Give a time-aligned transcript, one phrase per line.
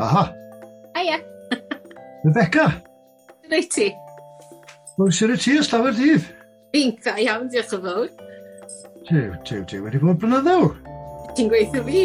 [0.00, 0.22] Aha.
[0.96, 1.18] Aia.
[2.24, 2.66] Rebecca.
[3.50, 3.88] Rwy'n ti?
[4.96, 6.24] Wel, sy'n y ti ys lawer dydd.
[6.74, 8.08] Fi'n dda iawn, diolch yn fawr.
[9.08, 10.58] Tew, tew, tew, wedi bod blynyddo.
[11.36, 12.02] Ti'n gweithio fi?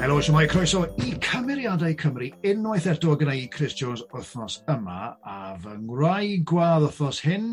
[0.00, 4.56] Helo, sy'n mai croeso i Cymru Daliadau Cymru unwaith eto gyda i Chris Jones wythnos
[4.72, 7.44] yma a fy ngwraig gwadd wythnos hyn.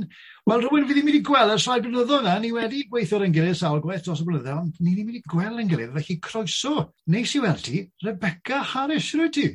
[0.50, 3.60] Wel, rhywun fi ddim wedi gweld ers rhai blynyddoedd na, ni wedi gweithio'r yn gilydd
[3.60, 6.74] sawl gwaith dros y blynyddoedd, ond ni ddim wedi gweld yn gilydd, felly croeso.
[7.14, 9.46] Neis i weld ti, Rebecca Harris, rwy ti?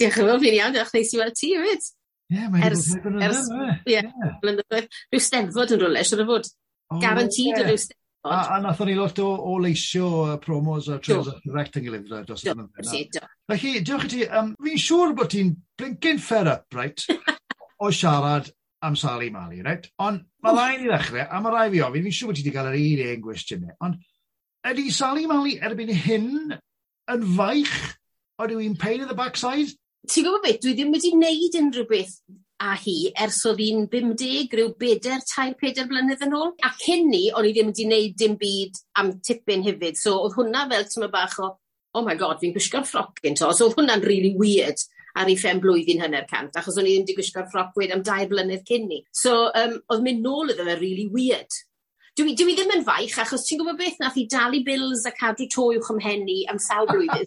[0.00, 1.84] Diolch yn fawr, fi'n iawn, diolch neis i weld ti, rwy'n.
[1.84, 3.44] Ie, yeah, mae'n ers, ers, ers,
[3.92, 4.34] yeah, yeah.
[4.40, 4.88] blynyddoedd.
[5.12, 6.52] Rhyw steddfod yn rwle, siwr o fod.
[7.04, 7.68] Garantid oh, yeah.
[7.68, 7.84] rhyw
[8.26, 11.76] Ond, a, a nathon ni lot o, o leisio uh, promos a trailers a direct
[11.78, 13.26] yn gilydd uh, dros y yn yna.
[13.52, 14.22] Felly, diolch i ti.
[14.26, 17.04] Um, fi'n siŵr bod ti'n blinkin ffer up, right?
[17.84, 18.50] o siarad
[18.82, 19.86] am Sally Mali, right?
[20.02, 22.54] Ond mae rai i ddechrau, a mae rai fi ofyn, fi'n siŵr bod ti wedi
[22.56, 24.02] cael yr un un gwestiynau, ond
[24.72, 26.58] ydy Sally Mali erbyn hyn
[27.14, 27.78] yn faich?
[28.42, 29.70] Oedw i'n pain in the backside?
[30.10, 32.18] Ti'n gwybod beth, dwi ddim wedi wneud unrhyw beth
[32.58, 36.52] a hi ers oedd hi'n 50, rhyw ryw beder, tair, peder blynedd yn ôl.
[36.66, 39.98] A cyn ni, o'n i ddim wedi wneud dim byd am tipyn hefyd.
[40.00, 41.52] So oedd hwnna fel tyma bach o,
[41.94, 43.52] oh my god, fi'n gwisgo'r ffroc yn to.
[43.54, 44.82] So oedd hwnna'n really weird
[45.18, 48.04] ar ei ffem blwyddyn hynny'r cant, achos o'n i ddim wedi gwisgo'r ffroc wedyn am
[48.06, 49.00] dair blynedd cyn ni.
[49.14, 51.62] So, um, oedd mynd nôl iddo fe really weird.
[52.18, 55.46] Dwi, dwi ddim yn faich, achos ti'n gwybod beth nath i dalu bills a cadw
[55.54, 57.26] to uwch ym mhenni am sawl blwyddyn.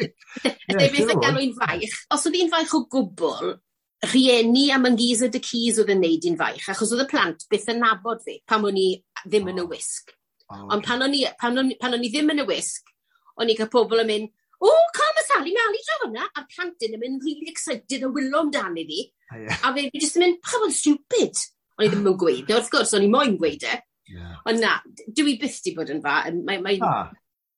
[0.76, 1.96] Neu beth yn galw i'n faich.
[2.12, 3.54] Os oedd i'n faich o gwbl,
[4.02, 7.68] rhieni a Mangees y cys oedd yn neud i'n faich, achos oedd y plant byth
[7.70, 8.88] yn nabod fi pan o'n i
[9.24, 10.10] ddim yn y wisg.
[10.50, 10.66] Oh.
[10.74, 12.90] Ond pan o'n i, pan o'n, pan o'n i ddim yn y wisg,
[13.38, 16.86] o'n i cael pobl yn mynd, o, cael mae Sally Mali dro hwnna, a'r plant
[16.88, 19.06] yn mynd really excited a wylo amdani fi.
[19.32, 19.46] Oh.
[19.62, 21.46] A fe fi jyst yn mynd, pa fo'n stupid?
[21.78, 23.78] O'n i ddim yn gweud, wrth gwrs, o'n i moyn gweud e.
[24.12, 24.34] Yeah.
[24.50, 24.74] Ond na,
[25.14, 27.08] dwi byth di bod yn fa, mae'n mae, mae, ah.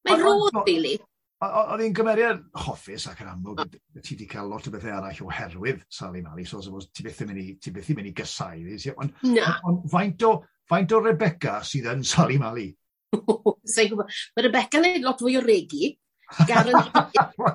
[0.06, 0.98] mae rodd, really.
[1.44, 5.82] Oedd hi'n gymeriad hoffus ac yn amlwg, ti wedi cael lot o bethau arall oherwydd
[5.92, 8.62] Sally Mali, so suppose, ti beth mynd i, ti beth mynd i gysau.
[9.02, 9.10] Ond
[9.68, 10.32] on, faint, o,
[10.70, 12.68] faint o Rebecca sydd yn Sally Mali?
[13.74, 14.14] Sa'n gwybod.
[14.36, 15.92] Mae Rebecca yn lot fwy o regi.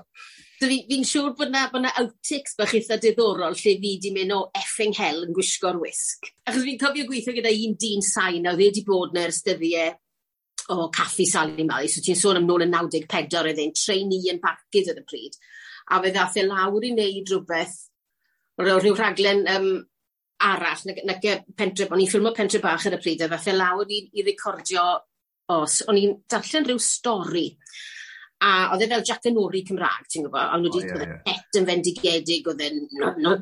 [0.60, 4.42] Fi'n siŵr bod na, bod na outtakes bach eitha diddorol lle fi di mynd o
[4.60, 6.28] effing hell yn gwisgo'r wisg.
[6.50, 9.88] Achos fi'n cofio gweithio gyda un dyn sain a oedd wedi bod na ers dyddiau
[9.88, 9.96] e
[10.70, 14.42] o caffi Sally Mali, so ti'n sôn am nôl yn 94 oedd e'n trainee yn
[14.44, 15.38] barcud oedd y pryd,
[15.90, 17.78] a fe ddath e lawr i wneud rhywbeth,
[18.62, 19.70] roedd rhyw rhaglen um,
[20.50, 23.56] arall, na, na pentre, o'n i'n ffilmo pentre bach ar y pryd, a ddath e
[23.58, 24.86] lawr i, i recordio
[25.56, 27.48] os, o'n i'n darllen rhyw stori,
[28.46, 31.10] a oedd e fel Jack and ori Cymraeg, ti'n gwybod, a nhw wedi oh, yeah,
[31.10, 31.24] yeah.
[31.26, 32.86] pet yn fendigedig, oedd e'n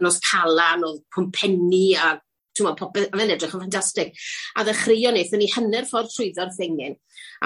[0.02, 2.16] nos calan, oedd pwmpenni a
[2.58, 4.14] t'mod popeth a fe'n edrych yn ffantastig.
[4.58, 6.98] A ddechreuon nethon ni hanner ffordd trwyddo'r thingyn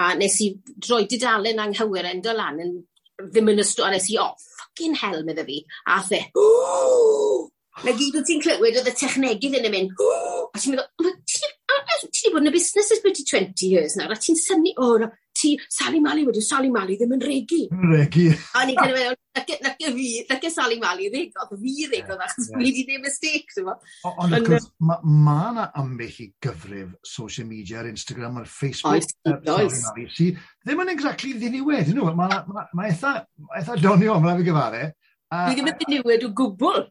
[0.01, 2.77] a nes i droi didalen anghywir endo lan yn
[3.21, 5.59] ddim yn ystod, a nes i oh, fucking hell medda fi.
[5.91, 10.59] A the, e na gyd wyt ti'n clywed oedd y technegydd yn y mynd a
[10.59, 14.37] ti'n meddwl ti wedi bod yn y busnes ers byti twenty years nawr a ti'n
[14.37, 15.07] synnu o na
[15.41, 17.61] ti, Sally Mali wedi, Sally Mali ddim yn regu.
[17.91, 18.27] Regu.
[18.57, 22.11] A ni gyda mewn, nac y fi, nac y Sally Mali reg, oedd fi reg
[22.11, 26.93] oedd achos fi wedi ddim mistake, ti'n Ond wrth gwrs, mae yna ambell i gyfrif
[27.07, 30.29] social media ar Instagram, ar Facebook, oes, ar Sally Mali, sy
[30.65, 32.13] ddim yn exactly ddiniwed, nhw.
[32.17, 34.85] Mae eitha ma eitha donio, mae'n fi gyfare.
[35.31, 36.87] Dwi ddim yn ddiniwed o gwbl.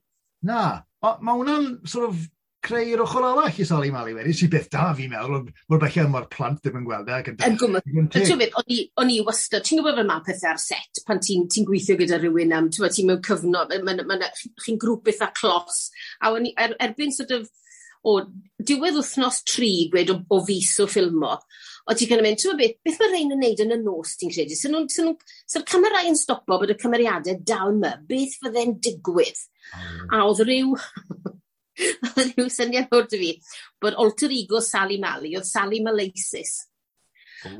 [0.48, 0.60] Na,
[1.04, 2.28] mae hwnna'n sort of
[2.64, 6.06] creu'r ochr arall i Sally Mali wedi, sy'n beth da fi'n meddwl, ond mor bellio
[6.12, 7.16] mae'r plant ddim yn gweld e.
[7.16, 8.58] Ac yn gwybod,
[9.00, 12.20] o'n i wastad, ti'n gwybod fel mae pethau ar set, pan ti'n ti gweithio gyda
[12.20, 13.72] rhywun am, ti'n ti mewn cyfnod,
[14.64, 15.86] chi'n grŵp beth a clos,
[16.20, 17.48] a o'n i, er, erbyn sort of,
[18.04, 18.16] o
[18.64, 22.60] diwedd wythnos tri gwed o, o fus o ffilmo, o ti'n kind of mynd, ti'n
[22.60, 24.56] beth, beth mae rhain yn neud yn y nos ti'n credu?
[24.56, 28.78] sy'n nhw'n, sy'n nhw'n, sa'r camerau yn stopo bod y cymeriadau dal yma, beth fydde'n
[28.84, 29.44] digwydd?
[30.16, 30.72] A oedd ryw,
[32.16, 33.30] rhyw syniad o'r dy fi,
[33.82, 36.56] bod alter ego Sally Mali, oedd Sally Malasis.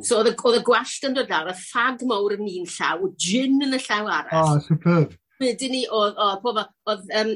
[0.04, 3.06] So oedd y oedd y gwasht yn dod lawr, y ffag mawr yn un llaw,
[3.16, 4.40] gin yn y llaw arall.
[4.40, 5.14] Ah, oh, superb.
[5.40, 7.30] Wedyn ni, oedd, oedd, oedd, um,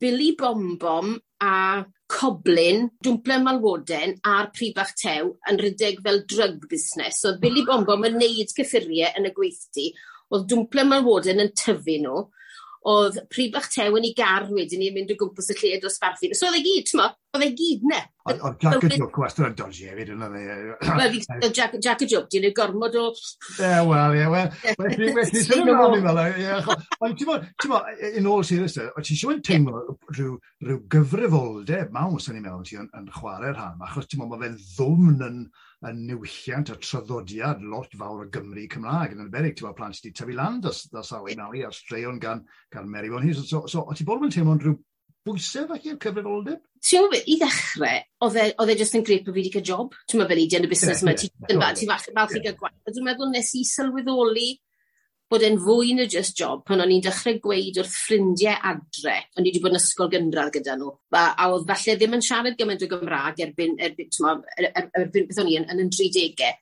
[0.00, 7.20] Billy Bombom a Coblin, Dwmple Malwoden a'r Prifach Tew yn rhedeg fel drug busnes.
[7.20, 7.72] So oedd Billy ah.
[7.72, 9.90] Bombom yn neud cyffuriau yn y gweithdi,
[10.32, 12.24] oedd Dwmple Malwoden yn tyfu nhw,
[12.88, 16.32] oedd pryd bach tew yn ei gar wedyn ni'n mynd o gwmpas y lle dosbarthu.
[16.34, 17.06] So oedd e gyd, t'mo,
[17.36, 18.00] oedd e gyd ne.
[18.26, 21.48] Oedd Jack and Joke wastad yn dodgy hefyd yn oedd e.
[21.54, 23.06] Jack, Jack and Joke, di'n ei gormod o...
[23.62, 24.50] Ie, wel, ie, wel.
[24.82, 26.52] Felly, felly, sy'n yn ôl i fel e.
[27.06, 27.30] Ond ti'n
[27.72, 30.38] mo, in all seriousness, o ti eisiau yn teimlo rhyw,
[30.92, 35.28] gyfrifoldeb mawn sy'n ei mewn ti yn, chwarae'r rhan, achos ti'n mo, mae fe'n ddwmn
[35.28, 35.44] yn
[35.88, 39.56] yn niwylliant a traddodiad lot fawr o Gymru Cymraeg yn anberig.
[39.58, 43.48] Ti'n plant wedi tyfu lan dros sawi nawr ar straeon gan, gan Mary Von Hughes.
[43.50, 44.76] So, so o ti bod yn teimlo'n rhyw
[45.26, 46.60] bwysau felly o'r cyfrifoldeb?
[46.82, 49.96] Ti'n i ddechrau, oedd e, e jyst yn greu bod fi wedi cael job.
[50.06, 52.78] Ti'n meddwl fel i di yn y busnes yma, ti'n falch i gael gwaith.
[52.90, 54.48] Dwi'n meddwl nes i sylweddoli
[55.32, 59.46] bod e'n fwy na just job pan o'n i'n dechrau gweud wrth ffrindiau adre, o'n
[59.46, 62.58] i wedi bod yn ysgol gynradd gyda nhw, a, a oedd falle ddim yn siarad
[62.58, 66.52] gymaint o Gymraeg erbyn, erbyn, erbyn, er, erbyn beth o'n i yn, yn, yn 30au.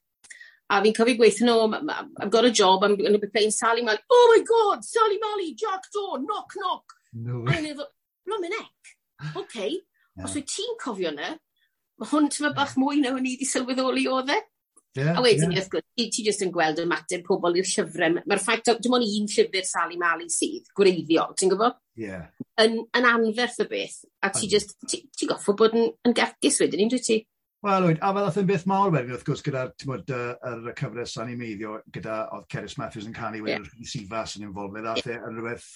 [0.70, 1.80] A fi'n cofio gweithio nhw,
[2.22, 3.98] I've got a job, I'm going to be playing Sally Mally.
[4.08, 6.94] Oh my God, Sally Mally, Jack Dawn, knock, knock.
[7.12, 7.42] No.
[7.48, 7.90] A i'n meddwl,
[8.28, 8.94] blomin ec,
[9.34, 10.24] OK, yeah.
[10.24, 11.34] os wyt ti'n cofio yna,
[11.98, 14.38] mae hwn tyma bach mwy na o'n i wedi sylweddoli o dde.
[14.98, 15.66] Yeah, a wedyn, yeah.
[15.70, 18.16] gwrs, ti, ti jyst yn gweld ymateb pobl i'r llyfrau.
[18.26, 21.76] Mae'r ffaith, dim ond un llyfr Sally Mali sydd, gwreiddiol, ti'n gwybod?
[22.00, 22.24] Yeah.
[22.58, 26.58] Yn, yn anferth y beth, a ti just, ti, ti goffo bod yn, yn gargus
[26.64, 27.20] wedyn, un dwi ti?
[27.62, 31.30] Wel, wyd, a fel oedd yn beth mawr wedyn, wrth gwrs, gyda'r uh, cyfres sa'n
[31.30, 33.88] ei meiddio, gyda oedd Ceris Matthews yn canu wedyn, yeah.
[33.94, 35.66] Sifas yn involved, a the, yn rhywbeth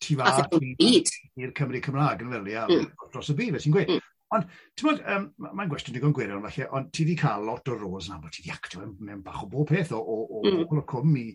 [0.00, 2.92] tu fach i'r Cymru Cymraeg yn fel, ia, mm.
[3.10, 3.96] dros y byd, fe ti'n gweud.
[3.98, 4.12] Mm.
[4.34, 7.76] Ond, ti'n bod, um, mae'n gwestiwn digon gwirion falle, ond ti wedi cael lot o
[7.78, 10.42] roles na, bod ti wedi actio e, mewn bach o bob peth o, o, o,
[10.42, 10.64] mm.
[10.66, 11.26] o cwm i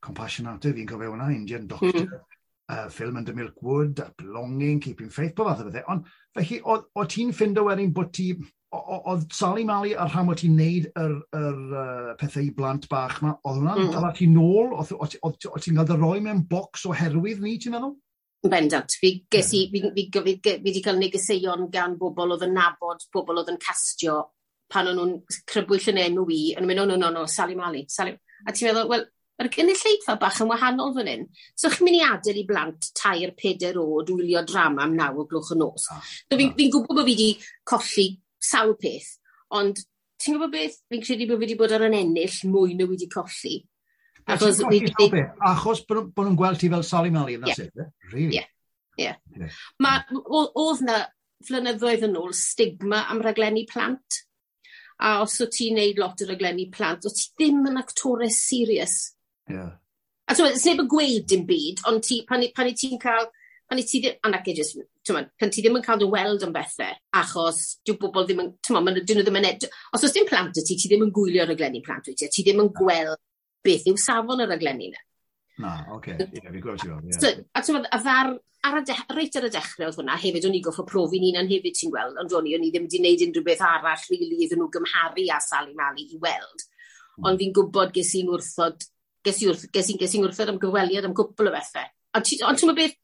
[0.00, 1.90] Compassionate, fi'n cofio hwnna, Indian mm-hmm.
[1.90, 2.38] Doctor, mm.
[2.72, 5.84] uh, Film and the Milkwood, Belonging, Keeping Faith, bod fath o bethau.
[5.92, 6.08] Ond,
[6.38, 8.30] felly, o ti'n ffind o wedyn bod ti,
[8.72, 13.18] oedd Sally Mali ar rhan o ti'n neud yr, yr uh, pethau i blant bach
[13.20, 13.92] ma, oedd hwnna'n mm.
[13.98, 14.72] dala ti nôl?
[14.80, 17.98] Oedd ti'n cael dy roi mewn bocs o herwydd ni, ti'n meddwl?
[18.40, 18.96] Bendant.
[19.00, 23.04] Fi ges i, fi, fi, fi, fi wedi cael negeseuon gan bobl oedd yn nabod
[23.12, 24.22] bobl oedd yn castio
[24.70, 27.84] pan o'n nhw'n crybwyll yn enw i, yn mynd, no, no, no, no, Sally Mali,
[27.90, 28.14] Sally.
[28.46, 29.04] A ti'n meddwl, wel,
[29.40, 31.26] yr gynulleidfa bach yn wahanol fan hyn.
[31.58, 35.26] So chi'n mynd i adael i blant tair, peder o dwylio drama am naw o
[35.28, 35.88] glwch y nos.
[35.92, 36.56] Ah, so fi'n ah.
[36.58, 37.30] fi gwybod bod fi wedi
[37.72, 38.06] colli
[38.50, 39.10] sawl peth,
[39.58, 39.82] ond
[40.20, 40.78] ti'n gwybod beth?
[40.92, 43.56] Fi'n credu bod fi wedi bod ar yn ennill mwy na wedi colli.
[44.34, 45.24] Achos, we, they...
[45.50, 47.64] Achos bod nhw'n gweld ti fel Sally Mali, yn yeah.
[47.66, 47.88] it, eh?
[48.12, 48.40] really?
[48.40, 48.48] Yeah.
[49.00, 49.16] Yeah.
[49.36, 49.58] yeah.
[49.80, 51.00] Mae, oedd na
[51.46, 54.22] flynyddoedd yn ôl stigma am raglenni plant.
[55.00, 58.96] A os o ti'n neud lot o raglenni plant, o ti ddim yn actores serious.
[59.48, 59.76] Yeah.
[60.28, 63.30] A ti'n neb yn gweud dim byd, ond ti, pan, pan i ti'n cael,
[63.70, 64.76] pan i ti ddim, anac e jyst,
[65.08, 66.92] pan ti ddim yn cael dy weld am bethau,
[67.22, 69.66] achos dyw bobl ddim yn, ti'n ma'n, dyn nhw ddim yn ed...
[69.96, 72.44] os oes dim plant y ti, ti ddim yn gwylio raglenni plant wyt ti, ti
[72.44, 73.16] ddim yn gweld
[73.64, 75.02] beth yw safon yr aglenni yna.
[75.60, 76.14] Na, oce.
[76.14, 76.28] Okay.
[76.38, 77.42] Ie, fi'n gwybod ti'n gweld.
[77.52, 78.32] A ti'n a ddar,
[78.66, 81.50] ar y reit ar y dechrau oedd hwnna, hefyd o'n i goffo profi ni'n an
[81.50, 84.26] hefyd ti'n gweld, ond o'n i, o'n i ddim wedi gwneud unrhyw beth arall rili
[84.26, 86.64] really, iddyn nhw gymharu a Sally Mali i weld.
[87.18, 87.28] Mm.
[87.30, 88.86] Ond fi'n gwybod ges i'n wrthod,
[89.26, 91.92] ges i'n wrth, ges i, ges i wrthod am gyfweliad am gwbl o bethau.
[92.16, 92.96] Ond ti'n meddwl beth,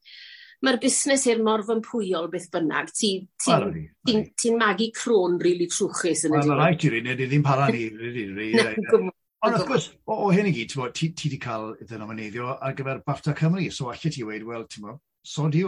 [0.65, 2.89] mae'r busnes i'r morf yn pwyol beth bynnag.
[2.97, 6.49] Ti'n ti, ti, ti, ti magu crôn rili really trwchus yn y diwedd.
[6.49, 9.13] Mae'n rhaid i rin, ddim para ni.
[9.45, 12.73] Ond wrth gwrs, o, o hyn i gyd, ti, wedi cael iddyn nhw'n neiddio ar
[12.77, 15.01] gyfer BAFTA Cymru, so allai ti wedi, wel, ti'n meddwl,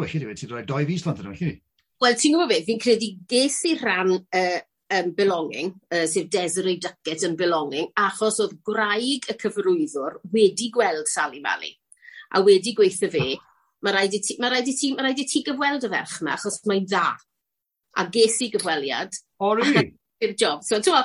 [0.02, 1.52] allai ti wedi, ti'n rhoi doi fus lan dyn nhw.
[2.02, 4.58] Wel, ti'n gwybod beth, fi'n credu ges i rhan uh,
[4.98, 11.12] um, Belonging, uh, sef Desiree Duckett yn Belonging, achos oedd graig y cyfrwyddwr wedi gweld
[11.12, 11.76] Sally Mali,
[12.34, 13.28] a wedi gweithio fe,
[13.86, 16.18] mae rhaid i ti, mae rhaid i ti, mae rhaid i ti gyfweld y ferch
[16.24, 17.06] yma, achos mae'n dda.
[18.00, 19.16] A ges i gyfweliad.
[19.42, 19.92] O, really?
[20.24, 20.66] I'r job.
[20.68, 20.98] So, ti'n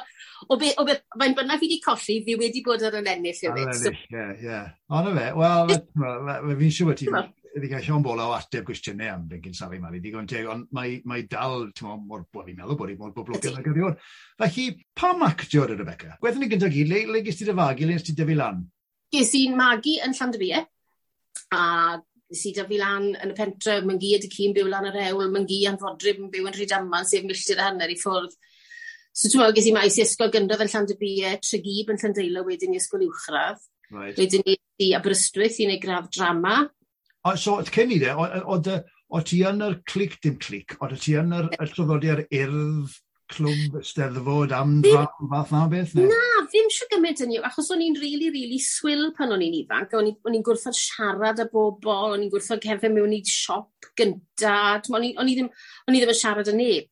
[0.48, 3.38] o be, o be, mae'n bynnag fi wedi colli, fi wedi bod ar yn ennill
[3.38, 3.64] hefyd.
[3.64, 4.60] Ar ennill, ie, ie.
[4.98, 5.74] Ond y fe, wel,
[6.60, 7.10] fi'n siŵr ti
[7.54, 10.96] wedi cael Sean Bola o ateb gwestiynau am Benkin Safi Mali, digon teg, ond mae,
[11.08, 13.94] mae dal, ti'n mo, mor, wel, fi'n meddwl bod hi mor boblogaidd ag ydyw'r.
[14.42, 14.64] Felly,
[14.98, 16.16] pam actio ar y Rebecca?
[16.22, 18.64] Gwethon ni gyntaf gyd, le, le gys ti dy fagu, le gys ti dyfu lan?
[19.14, 20.66] Ges i'n magu yn Llandriau,
[21.54, 21.62] a
[22.34, 25.28] nes i dyfu lan yn y pentre, mae'n gyd y cyn byw lan yr ewl,
[25.30, 28.34] mae'n gyd anfodrib yn byw yn Rhydaman, sef milltir a hanner i ffwrdd.
[29.14, 32.74] So ti'n meddwl, ges i maes i ysgol gyndaf yn Llandybie, Tregeub yn Llandeilo wedyn
[32.74, 33.60] i ysgol uwchradd.
[33.94, 34.16] Right.
[34.18, 36.56] Wedyn i, i Aberystwyth i wneud graf drama.
[37.24, 38.10] O, so cyn i de,
[39.14, 42.96] o ti yn yr clic dim clic, o ti yn yr llyfodiad urdd
[43.32, 45.94] clwb steddfod am dram fath na beth?
[45.96, 46.08] Ne?
[46.10, 49.32] Na, ddim sio gymaint yn i'w, achos o'n i'n rili, really, rili really swil pan
[49.34, 53.22] o'n i'n ifanc, o'n i'n gwrthod siarad â bobl, o'n i'n gwrthod cefn mewn i
[53.28, 54.90] siop gyntaf.
[54.90, 56.90] o'n i ddim yn siarad â neb.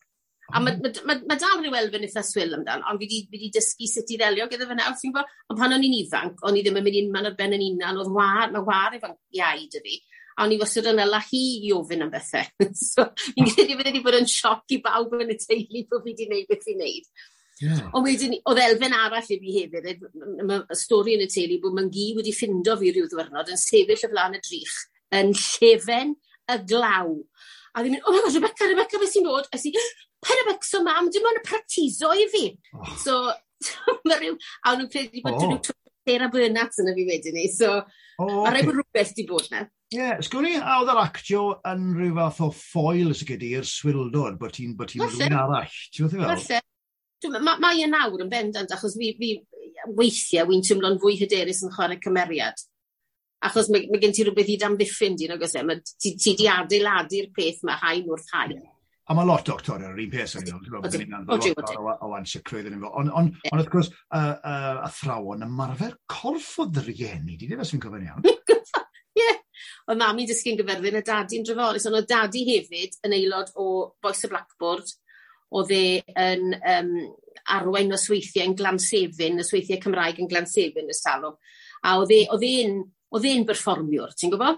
[0.52, 3.88] A mae, ma, ma, ma dal rhyw elfen eitha swil amdan, ond fi wedi dysgu
[3.88, 5.37] sut i ddelio gyda fe nawr, ti'n gwybod?
[5.49, 7.64] Ond pan o'n i'n ifanc, o'n i ddim yn mynd i'n man ar ben yn
[7.71, 10.00] unan, oedd war, mae war efo'n iau dy fi.
[10.37, 12.49] A o'n i wastad yn yla hi i ofyn am bethau.
[12.92, 16.12] so, fi'n credu bod wedi bod yn sioc i bawb yn y teulu bod fi
[16.12, 17.09] wedi gwneud beth i'n gwneud.
[17.62, 17.82] Yeah.
[17.94, 21.90] Ond wedyn, oedd elfen arall i fi hefyd, y stori yn y teulu bod mae'n
[21.94, 24.78] gi wedi ffindo fi rhyw ddwyrnod yn sefyll y flaen y drych,
[25.21, 26.16] yn llefen
[26.50, 27.12] y glaw.
[27.73, 29.47] A ddim yn, oh my god, Rebecca, Rebecca, beth sy'n bod?
[29.52, 29.71] A si,
[30.23, 32.49] paid y becso mam, dim ond y pratiso i fi.
[32.79, 32.97] Oh.
[33.02, 33.21] So,
[34.09, 35.61] mae rhyw, a nhw'n credu bod oh.
[36.02, 37.85] Sarah Bernats yn y fi wedyn ni, so oh,
[38.25, 38.35] okay.
[38.35, 39.62] mae rhaid bod rhywbeth di bod na.
[39.93, 43.69] Ie, yeah, sgwni, a oedd yr actio yn rhyw fath o ffoil sy'n gyda i'r
[43.69, 46.45] swildod, bod ti'n bod ti'n rhywun arall, ti'n meddwl?
[46.49, 46.69] fel?
[47.23, 49.35] Mae e ma yn awr yn bendant, achos fi, fi
[49.99, 52.64] weithiau wy'n tymlo'n fwy hyderus yn chwarae cymeriad.
[53.47, 55.62] Achos mae, mae gen ti rhywbeth i damddiffyn di, nag oes e?
[55.93, 58.59] Ti, ti di adeiladu'r peth mae hain wrth hain.
[59.12, 63.26] A mae lot doctor ar yr un peth yn o ansicrwydd yn Ond on, on,
[63.52, 68.25] wrth gwrs, y uh, athrawon ymarfer corff o ddrieni, di ddim sy'n fi'n iawn.
[69.21, 69.35] Ie,
[69.92, 73.66] oedd mam i dysgu'n gyferfyn y dadi'n dreforus, ond oedd dadi hefyd yn aelod o
[74.00, 74.95] Boes y Blackboard,
[75.61, 75.83] oedd e
[76.23, 76.95] yn um,
[77.59, 81.37] arwain o sweithiau yn glansefin, y sweithiau Cymraeg yn glansefin y salwm.
[81.85, 82.81] A e, oedd e'n
[83.12, 84.57] oedd e'n berfformiwr, ti'n gwybod?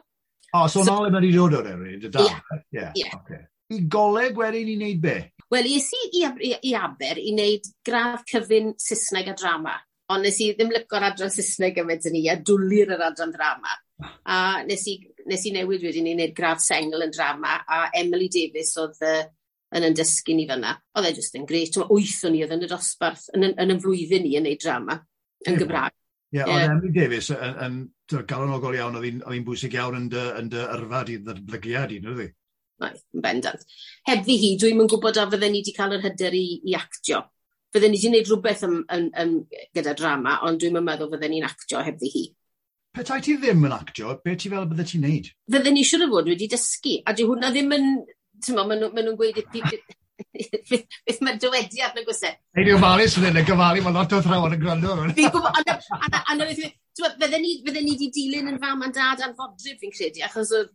[0.55, 2.29] O, oh, so, so nawr yma wedi dod o'r erioed, y da?
[2.71, 3.43] Ie, yeah,
[3.73, 5.17] I goleg wedyn i wneud be?
[5.53, 9.79] Wel, es i i, i, i Aber i wneud gradd cyfyn Saesneg a drama.
[10.13, 13.73] Ond nes i ddim lyco'r adran Saesneg yma yn ni, a dwlir yr adran drama.
[14.29, 14.99] A nes i,
[15.31, 19.25] nes i newid wedyn i wneud gradd sengl yn drama, a Emily Davis oedd uh,
[19.75, 20.77] yn yn dysgu ni fyna.
[20.99, 21.81] Oedd e jyst yn greit.
[21.89, 25.01] Wython i oedd yn y dosbarth, yn, yn, yn y flwyddyn ni yn neud drama
[25.49, 25.97] yn Gymraeg.
[26.35, 30.23] Ie, yeah, ond Emily Davis yn, yn galonogol iawn, oedd hi'n bwysig iawn yn dy,
[30.41, 32.33] yn dy yrfa di, dy i, nid oedd?
[32.83, 33.67] Oedd, yn bendant.
[34.09, 36.75] Heb fi hi, dwi'n yn gwybod a fydden ni wedi cael yr hyder i, i
[36.79, 37.21] actio.
[37.75, 39.35] Fydden ni wedi gwneud rhywbeth yn, yn, yn,
[39.77, 42.25] gyda drama, ond dwi'n yn meddwl fydden ni'n actio heb fi hi.
[42.95, 45.31] Petai ti ddim yn actio, be ti fel bydde ti'n neud?
[45.51, 47.93] Fydden ni siwr o fod wedi dysgu, a di hwnna ddim yn...
[48.45, 49.39] Tyma, maen nhw'n nhw gweud
[50.71, 52.35] beth mae'r dywediad na gwsau.
[52.55, 54.97] Ei, di ofalus yn y gyfalu, mae lot o thrawon yn gwrando.
[55.17, 59.95] Fi'n gwybod, fydden ni, fydden ni wedi dilyn yn fam a'n dad a'n fodryb fi'n
[59.95, 60.69] credu, achos o'n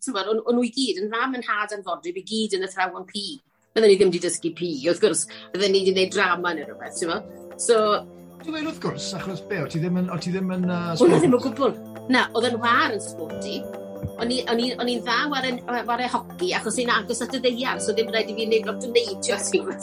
[0.56, 3.26] nhw i gyd, yn fam yn had a'n fodryb i gyd yn y thrawon pi.
[3.74, 5.22] Fydden ni ddim wedi dysgu pi, wrth gwrs,
[5.54, 7.24] fydden ni wedi gwneud drama neu rhywbeth, ti'n fawr?
[7.62, 7.76] So...
[8.40, 10.08] Dwi'n meddwl wrth gwrs, achos be, o ti ddim yn...
[10.12, 11.74] O ti ddim yn uh, Wel, ddim yn gwbl.
[12.12, 13.58] Na, oedd yn war yn sporti.
[14.20, 18.32] O'n i'n dda war e hoci, achos i'n agos at y ddeiar, so ddim rhaid
[18.32, 19.80] i fi wneud lot o neidio, ti'n gwybod?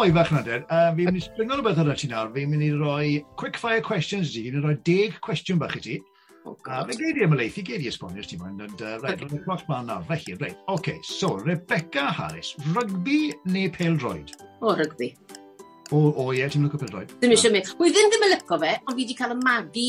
[0.00, 2.28] hoifach na dyn, uh, fi'n mynd i springo rhywbeth ar y ti nawr.
[2.34, 3.06] Fi'n mynd i roi
[3.40, 5.96] quick fire questions i ti, fi'n rhoi deg cwestiwn bach i ti.
[6.46, 8.60] Oh, uh, fe geid i am y leithi, geid esbonio ti mwyn.
[8.62, 10.04] And, uh, right, roedd y cloc ma'n nawr.
[10.10, 10.60] Felly, right.
[10.70, 14.36] OK, so Rebecca Harris, rygbi neu peldroed?
[14.60, 15.10] O, rygbi.
[15.90, 17.16] O, o ie, ti'n lyco peldroed?
[17.18, 17.72] Ddim eisiau mynd.
[17.80, 19.88] Wel, ddim ddim yn lyco fe, ond fi wedi cael y magu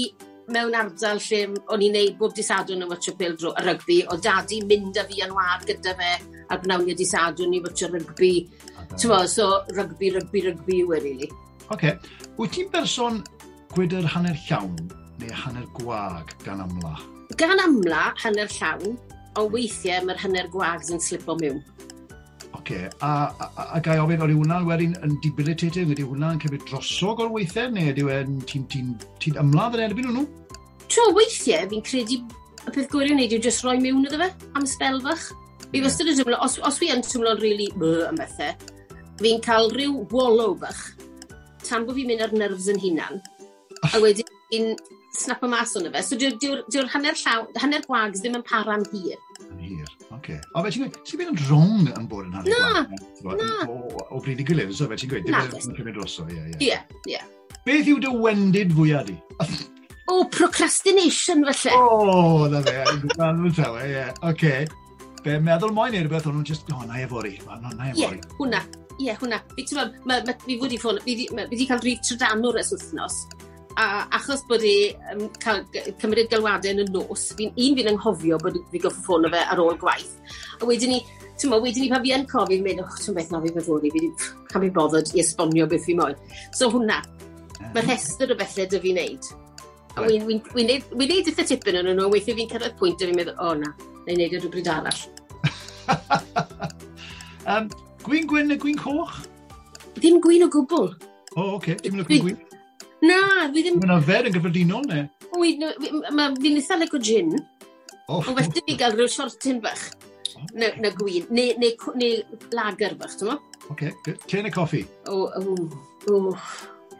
[0.53, 1.41] mewn ardal lle
[1.73, 5.23] o'n i'n neud bob disadwn yn watcho pêl dro, rygbi, o dadi mynd â fi
[5.25, 6.13] yn wad gyda fe
[6.53, 8.31] ar bnawnio disadwn i watcho rygbi.
[8.95, 11.29] Tyfo, so rygbi, rygbi, rygbi yw e, really.
[11.67, 11.73] Oce.
[11.75, 11.97] Okay.
[12.37, 13.23] Wyt ti'n berson
[13.73, 14.77] gwydr hanner llawn
[15.19, 16.95] neu hanner gwag gan amla?
[17.37, 18.95] Gan amla, hanner llawn,
[19.37, 21.59] o weithiau mae'r hanner gwag yn slipo mewn
[22.67, 22.89] okay.
[23.01, 27.31] a, a, a gai ofyn, o'r hwnna'n wedyn yn debilitating, ydy hwnna'n cymryd drosog o'r
[27.31, 28.83] weithiau, neu ydy hwnna'n ti'n ti,
[29.23, 30.25] ti ymladd yn erbyn nhw?
[30.91, 32.19] Tro weithiau, fi'n credu
[32.67, 35.29] y peth gwir wneud yw jyst roi mewn iddo fe am sbel fach.
[35.71, 38.67] Fi wastad yn teimlo, os, os fi yn tymlo'n rili really am bethau,
[39.21, 40.83] fi'n cael rhyw wallow bach,
[41.63, 43.21] tan bod fi'n mynd ar nerfs yn hunan.
[43.93, 44.73] A wedyn fi'n
[45.17, 46.03] snap o mas o'n fe.
[46.03, 49.19] So dyw'r dyw, dyw hanner, llaw, hanner gwags ddim yn para am hir
[49.69, 49.89] wir.
[50.17, 50.37] Okay.
[50.53, 52.53] O, fe ti'n gweud, sy'n mynd yn rong yn bod yn hannu?
[52.53, 53.49] Na, na.
[53.67, 56.57] O o bryd i gilydd, so fe ti'n gweud, dim yn cymryd droso, ie, ie.
[56.69, 56.79] Ie,
[57.13, 57.21] ie.
[57.67, 59.17] Beth yw dy wendid fwyaf di?
[60.11, 61.75] o, procrastination, felly.
[61.75, 64.05] O, na fe, yn gwybod yn tawe, ie.
[64.31, 64.53] Oce.
[65.25, 68.21] Be, meddwl moyn neu rhywbeth, o'n nhw'n just, o, na efori, na, na efori.
[68.21, 68.63] Ie, hwnna.
[68.97, 69.41] Ie, hwnna.
[69.57, 70.79] Fi wedi
[71.67, 73.19] cael rhif trydanwr ys wythnos
[73.77, 75.61] a achos bod e, i um, cael,
[76.01, 79.43] cymryd galwadau yn y nos, fi'n un fi'n anghofio bod fi goffi ffôn o fe
[79.53, 80.15] ar ôl gwaith.
[80.57, 81.01] A wedyn ni,
[81.37, 83.51] ti'n mo, wedyn ni pa fi yn cofi, fi'n mynd, oh, ti'n beth na fi
[83.53, 84.09] feddwl i, fi
[84.49, 86.17] can fi bothered i esbonio beth fi moyn.
[86.57, 87.03] So hwnna,
[87.59, 87.83] mae mhm.
[87.85, 89.29] rhestr o bethau dy fi'n neud.
[89.93, 90.09] A right.
[90.09, 93.21] wy'n wy, wy, wy neud eitha tipyn yn nhw, weithio fi'n cyrraedd pwynt a fi'n
[93.21, 95.05] meddwl, o na, na, neu neud e o rhywbryd arall.
[97.53, 97.69] um,
[98.09, 99.21] gwyn gwyn neu gwyn coch?
[100.01, 100.91] Ddim gwyn o gwbl.
[101.37, 101.77] O, oh, oce.
[101.77, 101.81] Okay.
[101.85, 102.46] Ti'n mynd o gwyn gwyn?
[103.05, 103.19] Na,
[103.53, 103.77] fi ddim...
[103.81, 105.03] Mae'n arfer yn gyffredinol, ne?
[105.29, 107.35] O, fi'n eitha lego gin.
[108.07, 108.21] Oh.
[108.23, 109.83] O, well, fi gael rhyw shortyn bach.
[110.33, 110.47] Oh.
[110.57, 111.27] Na, na gwyn.
[111.33, 112.09] Neu ne, ne
[112.55, 113.37] lager bach, ti'n mo?
[113.67, 114.81] Oce, okay, te neu coffi?
[115.11, 115.55] O, o,
[116.09, 116.37] o.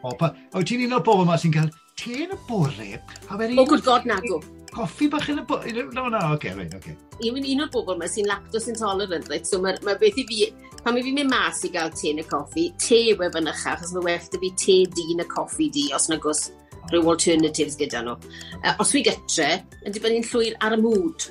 [0.04, 2.92] O, pa, o ti'n un o'r bobl yma sy'n cael te yn y bore?
[3.32, 4.38] O, good god, nagw
[4.74, 5.78] coffi bach yn y bwyd?
[5.96, 6.78] No, no, oce, okay, oce.
[6.78, 6.96] Okay.
[7.26, 9.46] Yw'n un o'r bobl yma sy'n lactose intolerant, right?
[9.48, 10.48] So mae ma beth i fi,
[10.84, 13.74] pan mi fi'n mynd mas i gael te neu coffi, te yw e yn ycha,
[13.74, 16.48] achos mae well da fi te di na coffi di, os na gos
[16.92, 18.16] rhyw alternatives gyda nhw.
[18.62, 19.50] Uh, os fi gytre,
[19.84, 21.28] yn dibynnu'n llwyr ar y mood.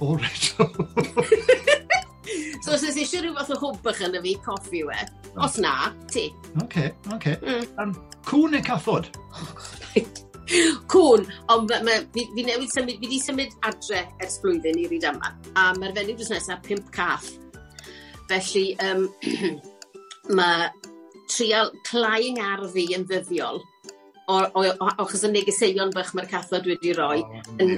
[0.00, 0.46] O, oh, right.
[2.64, 5.04] so os eisiau rhyw fath o hwbach yn y fi, coffi yw e.
[5.40, 6.30] Os na, te.
[6.56, 7.14] Oce, okay, oce.
[7.20, 7.38] Okay.
[7.44, 7.70] Mm.
[7.84, 7.94] Um,
[8.26, 9.12] cwn neu cathod?
[9.30, 10.26] Oh,
[10.90, 11.72] Cwn, ond
[12.14, 15.32] fi, fi newid symud, fi wedi symud adre ers blwyddyn i ryd yma.
[15.54, 17.28] A mae'r fenyw drws nesaf, pimp caff.
[18.30, 19.06] Felly, um,
[20.38, 20.68] mae
[21.30, 23.62] trial clai'n arf fi yn ddyddiol,
[24.30, 27.76] achos y negeseuon bych mae'r cathod wedi roi, oh, yn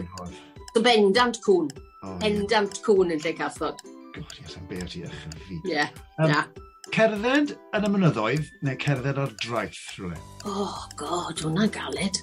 [0.72, 1.72] so bendant cwn.
[2.02, 2.84] Oh, Endant yeah.
[2.84, 3.82] cwn yn lle cathod.
[4.12, 5.58] God, yes, am beth i eich fi.
[5.70, 5.88] Ie,
[6.26, 6.44] na.
[6.92, 10.18] Cerdded yn y mynyddoedd neu cerdded ar draeth rhywun?
[10.48, 12.18] Oh, god, hwnna'n galed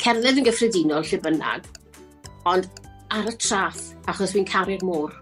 [0.00, 1.66] cerdded yn gyffredinol lle bynnag,
[2.50, 2.68] ond
[3.10, 5.12] ar y traff, achos fi'n caru'r môr.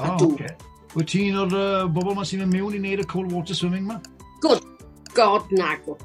[0.00, 0.38] A dŵr.
[0.38, 0.54] Okay.
[0.96, 3.84] Wyt ti'n o'r uh, bobl yma sy'n mynd mewn i wneud y cold water swimming
[3.88, 3.98] ma?
[4.40, 4.62] Good
[5.16, 5.96] god nag o.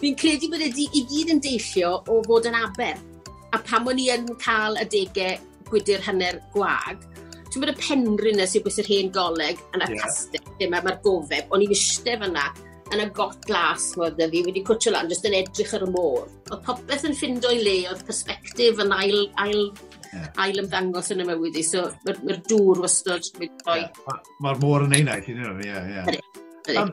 [0.00, 2.96] Fi'n credu bod e ydi i gyd yn deillio o fod yn aber.
[3.54, 5.34] A pam o'n i yn cael y degau
[5.70, 6.96] gwydr hanner gwag,
[7.52, 9.98] ti'n bod y penrhyn yna sy'n gwisg yr hen goleg yn y yeah.
[10.02, 12.46] castell, lle mae'r gofeb, o'n i'n eistedd fyna
[12.92, 15.90] yn y got glas oedd da fi wedi cwtio lan, jyst yn edrych ar y
[15.92, 16.28] môr.
[16.50, 19.62] Oedd popeth yn ffindo i le, oedd perspektif yn ail, ail,
[20.12, 20.28] yeah.
[20.44, 23.78] ail ymddangos yn y mywyd i, so mae'r ma, dŵr wastod wedi rhoi.
[23.82, 24.00] Yeah.
[24.06, 26.82] Mae'r ma môr yn einaeth, you know, yeah, yeah.
[26.82, 26.92] Um,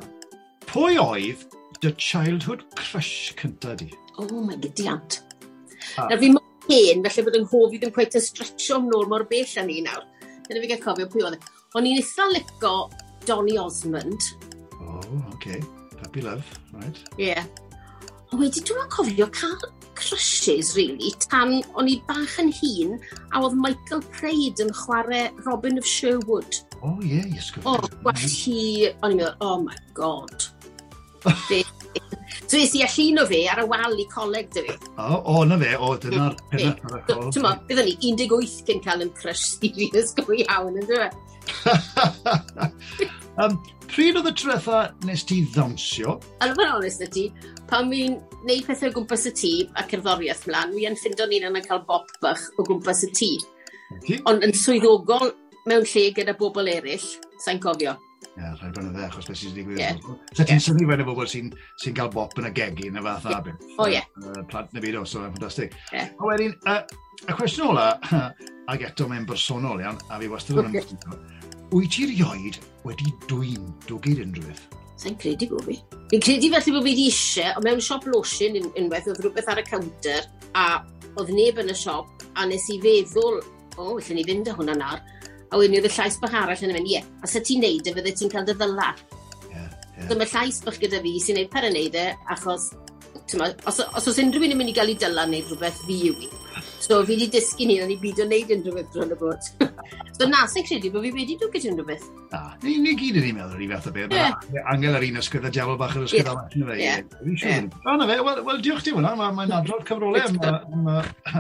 [0.70, 1.48] pwy oedd
[1.84, 3.90] dy childhood crush cynta di?
[4.18, 5.22] O, oh, mae gydiant.
[5.96, 6.10] Ah.
[6.10, 9.08] Nawr fi mor hen, felly bod yng nghof i ddim cweith yn stretcho am nôl
[9.12, 10.06] mor bell â ni nawr.
[10.48, 11.40] Dyna fi gael cofio pwy oedd.
[11.40, 11.58] E.
[11.78, 12.74] O'n i'n eitha lico
[13.28, 14.32] Donny Osmond.
[14.80, 15.22] O, oh.
[15.36, 15.62] Okay.
[16.02, 17.04] Puppy love, right?
[17.18, 17.32] Ie.
[17.32, 17.46] Yeah.
[18.38, 19.58] Wedi, dwi'n cofio cael
[20.00, 23.00] crushes, really, tan o'n i bach yn hun,
[23.34, 26.62] a oedd Michael Praed yn chwarae Robin of Sherwood.
[26.80, 27.66] O, oh, ie, yeah, ysgol.
[27.66, 28.62] O, oh, gwell hi,
[29.02, 30.48] o'n i'n meddwl, oh my god.
[32.50, 34.74] So es i allan o fe ar y wal i coleg dy fi.
[34.74, 34.92] E.
[34.98, 37.28] O, o na fe, o, dyna'r pennau arall.
[37.34, 41.14] Ti'n mo, byddwn ni 18 cyn cael yn crush serious go iawn, yn dweud.
[43.40, 43.54] Um,
[43.88, 46.18] pryd oedd y tretha nes ti ddawnsio?
[46.44, 47.22] Yn fan onest y ti,
[47.70, 51.48] pan mi'n neud pethau o gwmpas y tŷ a cerddoriaeth mlaen, mi yn ffindo ni'n
[51.48, 53.32] yn cael bop bach o gwmpas y tŷ.
[53.96, 54.20] Okay.
[54.28, 55.32] Ond yn swyddogol
[55.72, 57.08] mewn lle gyda bobl eraill,
[57.46, 57.96] sa'n cofio.
[58.28, 59.80] Ie, yeah, rhaid bod dde, achos beth sy'n digwydd.
[59.86, 60.04] Yeah.
[60.36, 60.66] So ti'n yeah.
[60.68, 63.40] syni fe'n y bobl sy'n sy gael bop yn y gegi yn y fath yeah.
[63.40, 63.68] abyn.
[63.80, 64.04] O ie.
[64.20, 65.80] Uh, plant na byd o, so yn ffantastig.
[65.96, 66.12] Yeah.
[66.20, 66.82] A wedyn, uh,
[67.24, 67.90] y cwestiwn ola,
[68.76, 71.39] ac eto mae'n bersonol iawn, a fi wastad yn ymwneud
[71.70, 74.62] Wyt ti rioed wedi dwy'n dwgyd unrhyw beth?
[74.98, 75.76] Sa'n credu bod fi.
[76.10, 79.52] Fi'n credu felly bod fi wedi eisiau, ond mewn siop lotion un, unwaith, oedd rhywbeth
[79.54, 80.26] ar y counter,
[80.58, 80.64] a
[81.22, 83.38] oedd neb yn y siop, a nes i feddwl,
[83.76, 85.06] o, oh, allan ni fynd â hwnna nawr,
[85.46, 87.94] a wedyn oedd y llais bach arall yn mynd, ie, a sa ti'n neud e,
[88.00, 88.90] fydde ti'n cael dy ddyla.
[89.52, 90.10] Yeah, yeah.
[90.10, 92.72] Dyma llais bach gyda fi sy'n neud per yn neud e, achos,
[93.30, 96.02] tyma, os, os oes unrhyw un yn mynd i gael ei dyla neu rhywbeth, fi
[96.10, 96.34] yw i.
[96.80, 99.48] So fi wedi dysgu ni, o'n i byd o neud unrhyw beth dron y bod.
[100.18, 102.06] so na, sy'n credu bod fi wedi dwgyd unrhyw beth.
[102.32, 104.16] Na, ni, ni gyd yn ei meddwl yr un fath o beth.
[104.16, 104.64] Yeah.
[104.72, 106.32] Angel yr un ysgwydd a diafol bach yr ysgwydd yeah.
[106.32, 106.78] allan fe.
[106.80, 107.02] Yeah.
[107.20, 107.68] Yeah.
[107.84, 108.08] Yeah.
[108.14, 110.40] fe, wel, wel diolch ti hwnna, mae'n ma adrodd cyfrolau am,
[110.80, 110.90] am,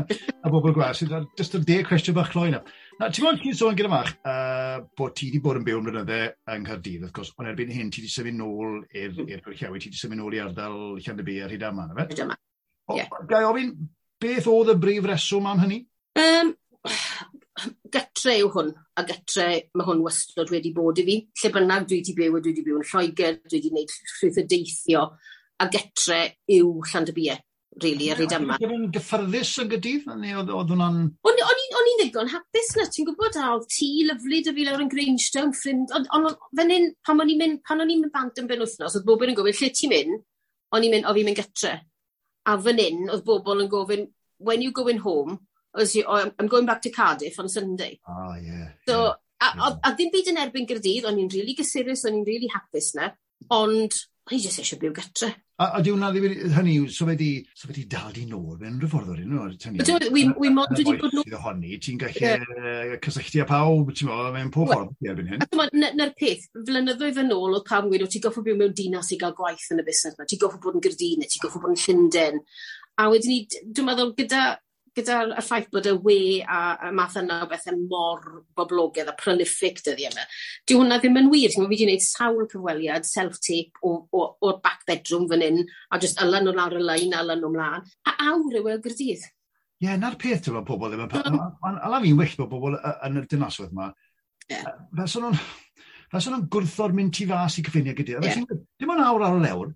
[0.03, 1.05] am, bobl gwas.
[1.39, 2.59] Just y de cwestiwn bach cloi na.
[2.99, 5.85] Na, ti'n gwybod, ti'n sôn gyda mach, uh, bod ti wedi bod yn byw yn
[5.85, 6.17] blynydde
[6.51, 9.45] yng Nghaerdydd, wrth gwrs, ond erbyn hyn, ti wedi symud nôl i'r mm-hmm.
[9.45, 12.09] Pwyrchiawi, ti wedi symud nôl i ardal Llandybu a hyd yma, na fe?
[12.09, 12.35] Hyd yma,
[12.97, 13.05] ie.
[13.31, 13.71] Gai ofyn,
[14.19, 15.79] Beth oedd y brif reswm am hynny?
[16.19, 16.49] Um,
[17.93, 19.45] gytre yw hwn, a gytre
[19.79, 21.15] mae hwn wastod wedi bod i fi.
[21.39, 25.05] Lle bynnag dwi wedi byw, dwi wedi byw yn Lloegr, dwi wedi gwneud rhywbeth deithio,
[25.63, 26.19] a gytre
[26.51, 27.39] yw Llandybiau,
[27.79, 28.59] really, ar hyd yma.
[28.59, 30.11] Oedd yn gyffyrddus yn gydydd?
[30.19, 30.99] Neu oedd hwnna'n...
[31.23, 34.91] O'n i'n ddigon hapus na, ti'n gwybod, a oedd tŷ lyflu dy fi lawr yn
[34.91, 36.27] Grangetown, ffrind, ond on,
[36.59, 39.07] fan hyn, pan o'n i'n mynd, pan o'n i'n mynd bant yn ben wythnos, oedd
[39.07, 40.25] bob yn gofyn, lle ti'n mynd?
[40.75, 41.79] O'n i'n mynd, o fi'n mynd gytre
[42.45, 44.07] a fan hyn, oedd bobl yn gofyn,
[44.39, 45.39] when you going home,
[45.73, 47.99] was you, oh, I'm going back to Cardiff on Sunday.
[48.07, 48.69] Oh, yeah.
[48.87, 49.13] So, yeah.
[49.41, 52.49] a, a, a ddim byd yn erbyn Gyrdydd, o'n i'n really gysurus, o'n i'n really
[52.53, 53.11] hapus na,
[53.53, 53.95] ond
[54.29, 55.29] o'n i jyst eisiau byw gytre.
[55.59, 58.23] A, a di hwnna ddim hynny yw, so fe di, so fe di dal di
[58.29, 60.11] nôl fe'n rhyffordd o'r un o'r tynnu.
[60.13, 61.33] Wi mod wedi bod nôl...
[61.43, 62.93] Honni, ti'n gallu yeah.
[63.03, 65.43] cysylltu a pawb, ti'n mo, mewn pob ffordd i erbyn hyn.
[65.99, 69.19] Na'r peth, flynyddoedd yn ôl oedd pawb yn gweud, ti'n goffo byw mewn dinas i
[69.19, 71.81] gael gwaith yn y busnes yma, ti'n goffo bod yn Gyrdyn, ti'n goffo bod yn
[71.83, 72.41] Llundain.
[72.99, 74.45] A wedyn ni, dwi'n meddwl, gyda
[74.99, 76.59] gyda'r y ffaith bod y we a
[76.89, 80.27] y math yna o bethau mor boblogaidd a prolific dyddi yma,
[80.69, 81.49] dyw hwnna ddim yn wir.
[81.49, 86.45] Ti'n fi wedi gwneud sawl cyfweliad self-tape o'r back bedroom fan hyn, a just ylan
[86.45, 89.25] nhw lawr y lein, ylan nhw mlaen, a awr yw y gyrdydd.
[89.79, 91.39] Ie, yeah, na'r peth ti'n pobl ddim yn...
[91.71, 93.93] Ala fi'n wyll bod pobl yn y dinasoedd yma.
[94.51, 94.65] Yeah.
[94.99, 95.37] Fes o'n
[96.11, 98.19] nhw'n gwrthod mynd ti fas i cyffiniau gyda.
[98.25, 98.43] Yeah.
[98.81, 99.71] Dim ond awr ar y lewr,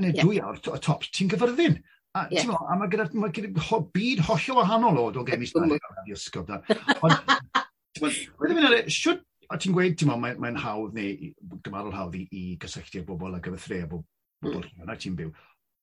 [0.00, 0.24] neu yeah.
[0.24, 1.78] dwy awr o tops, ti'n gyfyrddin.
[2.14, 2.46] A, yeah.
[2.46, 5.96] mo, a mae gyda, mae gyda ho, byd hollio wahanol o do gemis bach ar
[5.98, 6.18] Radio
[7.02, 7.16] Ond,
[8.02, 11.32] Wedyn mynd, siwt, a ti'n gweud, ti'n mae'n mae hawdd neu
[11.66, 14.06] gymarol hawdd i, i gysylltu â bobl a gyfathre a bobl
[14.46, 14.86] mm.
[14.86, 15.32] rhan ti'n byw.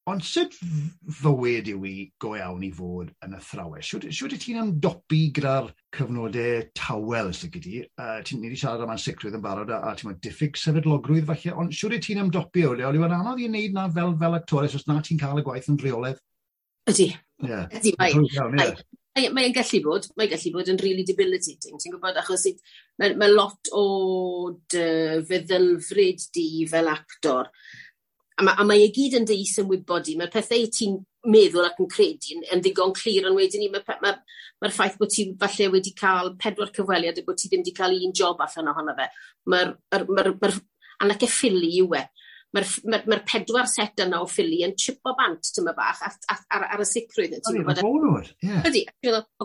[0.10, 0.56] Ond sut
[1.22, 3.86] fywyd yw i go iawn i fod yn athrawes?
[3.86, 7.82] Siwt, siwt ti'n amdopi gyda'r cyfnodau tawel sydd gyda ti?
[8.02, 11.76] Uh, ti'n wedi siarad am ansicrwydd yn barod a, a ti'n diffyg sefydlogrwydd falle, ond
[11.78, 12.98] siwt ti'n amdopi o leol?
[12.98, 15.70] Yw yn anodd i wneud na fel, fel actores os na ti'n cael y gwaith
[15.70, 16.18] yn rheoledd?
[16.90, 17.08] Ydy.
[17.46, 17.70] Yeah.
[17.70, 18.74] Ydy, mae.
[19.36, 22.48] Mae'n gallu bod, mae'n gallu bod yn really debilitating, ti'n gwybod, achos
[22.98, 23.86] mae, mae lot o
[24.72, 27.52] dy feddylfryd di fel actor
[28.42, 30.98] a ma' a mae e gyd yn deis yn wybod i, mae'r pethau ti'n
[31.32, 34.16] meddwl ac yn credu yn, yn ddigon clir ond wedyn ni mae'r ma'
[34.62, 37.98] ma' ffaith bod ti falle wedi cael pedwar cyfweliad a bod ti ddim wedi cael
[38.00, 39.10] un job allan ohono fe
[39.52, 40.52] Mae'r ma'r ma, ma'r, ma
[41.06, 42.04] anag e ffili yw e.
[42.52, 46.44] Mae'r ma, mar pedwar set yna o ffili yn chipo bant, ti'n bach, ar, at,
[46.52, 47.38] ar, ar y sicrwydd.
[47.40, 48.84] Ydy, yn bonwr, ie, bod Ydy,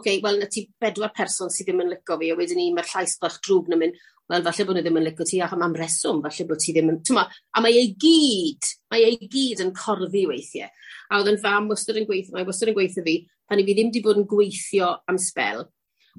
[0.00, 2.90] oce, wel, na ti bedwar person sydd ddim yn licio fi, a wedyn ni mae'r
[2.90, 5.76] llais bach drwg yn mynd, wel falle bod nhw ddim yn licio ti a- am
[5.78, 9.72] reswm falle bod ti ddim yn t'mo' a mae ei gyd mae ei gyd yn
[9.76, 10.70] corddi weithiau.
[11.10, 13.16] a oedd 'yn fam wastad yn gweithio, mae wastad yn gweithio fi
[13.48, 15.66] pan i fi ddim wedi bod yn gweithio am spel,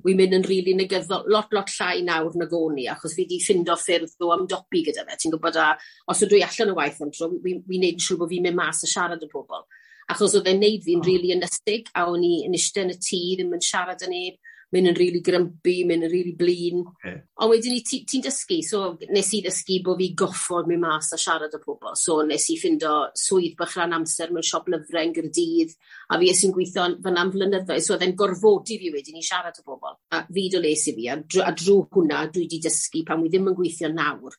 [0.05, 3.39] wi'n mynd yn rili really negyddol lot lot llai nawr na goni, achos fi wedi
[3.43, 5.17] ffindo ffyrdd o amdopi gyda fe.
[5.17, 5.73] Ti'n gwybod, a
[6.11, 8.45] os ydw i allan y waith am tro wi wi'n neud yn siŵr bo' fi'n
[8.47, 9.65] mynd mas a siarad y pobol.
[10.07, 12.99] Achos oedd e'n neud fi'n rili really ynystig, a o'n i yn eistedd yn y
[13.07, 14.37] tŷ ddim yn siarad â neb
[14.75, 16.81] mynd yn rili really grumpy, mynd yn rili really blin.
[16.97, 17.21] Okay.
[17.39, 18.81] Ond wedyn ni, ti'n ti dysgu, so
[19.13, 21.93] nes i ddysgu bod fi goffod mynd mas a siarad o pobl.
[21.99, 25.75] So nes i ffindo swydd bych rhan amser mewn siop lyfrau yn Gyrdydd,
[26.11, 29.61] a fi sy'n gweithio fan am flynyddoedd, so oedd e'n gorfodi fi wedyn i siarad
[29.61, 29.95] o pobl.
[30.11, 33.23] A fi do les i fi, a, dr a drwy hwnna dwi wedi dysgu pan
[33.23, 34.35] wi ddim yn gweithio nawr,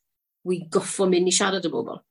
[0.48, 2.02] wi goffo mynd i siarad o bobl.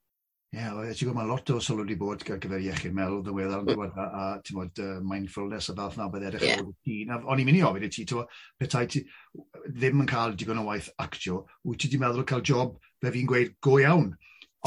[0.56, 3.66] Ie, yeah, ti'n gwybod, mae lot o sylw wedi bod gyda gyfer iechyd meddwl ddiweddar
[3.66, 6.62] yn ddiwedd a, a ti'n gwybod, uh, mindfulness a fath na bydd edrych yeah.
[6.62, 7.12] o'r dyn.
[7.18, 8.24] O'n i'n mynd i ofyn i ti, ti'n
[8.64, 9.02] petai ti
[9.68, 13.28] ddim yn cael digon o waith actio, wyt ti wedi meddwl cael job be fi'n
[13.28, 14.08] gweud go iawn.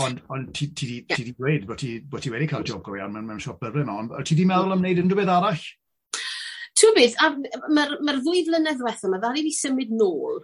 [0.04, 1.32] Ond on, ti wedi yeah.
[1.40, 3.96] gweud bod ti, bod ti wedi cael job go iawn mewn, mewn siop byrfyn yma,
[4.04, 5.66] ond ti wedi meddwl am wneud unrhyw beth arall?
[6.76, 7.16] Ti'n beth,
[7.72, 10.42] mae'r ma ddwy flynedd diwethaf mae ddari fi symud nôl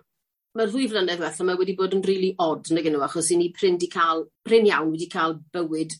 [0.56, 3.38] mae'r ddwy flynedd ddiwetha 'ma wedi bod yn rili odd nag 'yn n'w achos i
[3.40, 5.96] ni pryn, 'di cael, pryn iawn wedi cael bywyd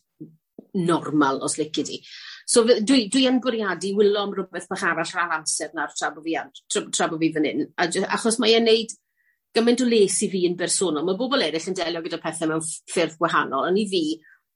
[0.76, 2.00] normal os lici di.
[2.46, 6.24] So dwi dwi yn bwriadu wylo am rhywbeth bach arall rhan amser na'r tra bod
[6.26, 6.36] fi
[6.68, 7.66] tra tra bo fi fan hyn.
[8.06, 8.92] achos mae e'n neud
[9.56, 12.64] gymaint o les i fi yn bersonol Mae bobl eraill yn delio gyda pethau mewn
[12.66, 14.02] ffyrdd gwahanol on' i fi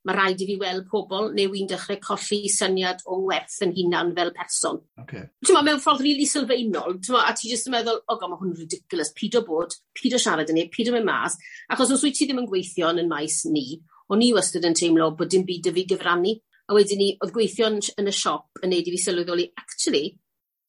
[0.09, 4.15] mae rhaid i fi weld pobl neu wy'n dechrau colli syniad o werth yn hunan
[4.17, 4.79] fel person.
[5.03, 5.27] Okay.
[5.45, 8.21] Ti'n ma, mewn ffordd rili really sylfaenol, ma, a ti jyst yn meddwl, o oh,
[8.21, 11.09] god, mae hwn ridiculous, pyd o bod, pyd o siarad yn ei, pyd o mynd
[11.09, 11.37] mas,
[11.69, 13.67] achos os wyt ti ddim yn gweithio yn y maes ni,
[14.11, 16.39] o'n i wastad yn teimlo bod dim byd y fi gyfrannu.
[16.71, 20.15] A wedyn ni, oedd gweithio yn y siop yn neud i fi sylweddoli, actually,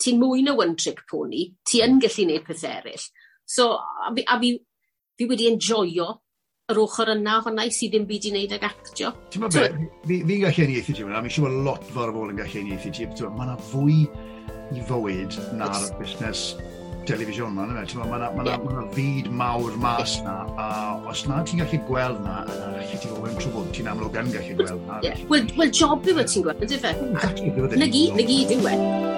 [0.02, 3.08] ti'n mwy na one trick pony, ti yn gallu neud pethau eraill.
[3.46, 4.52] So, a fi, a fi,
[5.20, 6.10] fi wedi enjoyo
[6.71, 9.12] yr ochr yna ohonai sydd ddim byd i wneud ag actio.
[9.32, 12.34] Ti'n meddwl be, fi, fi gallu uniaethu ti a mi'n siŵr lot fawr o bobl
[12.34, 13.97] yn gallu uniaethu ti, mae yna fwy
[14.71, 16.45] i fywyd na'r busnes
[17.10, 18.63] telefisiwn yma, mae yna, ma ma yeah.
[18.63, 20.67] ma fyd mawr mas yna, a
[21.12, 24.60] os na ti'n gallu gweld yna, na, ti'n gweld yn trwbwn, ti'n amlwg yn gallu
[24.62, 25.00] gweld yna.
[25.08, 25.26] Yeah.
[25.32, 26.93] Wel, well, job yw ti'n gweld, ydy fe?
[27.17, 29.11] Na gyd, nag i, yw e.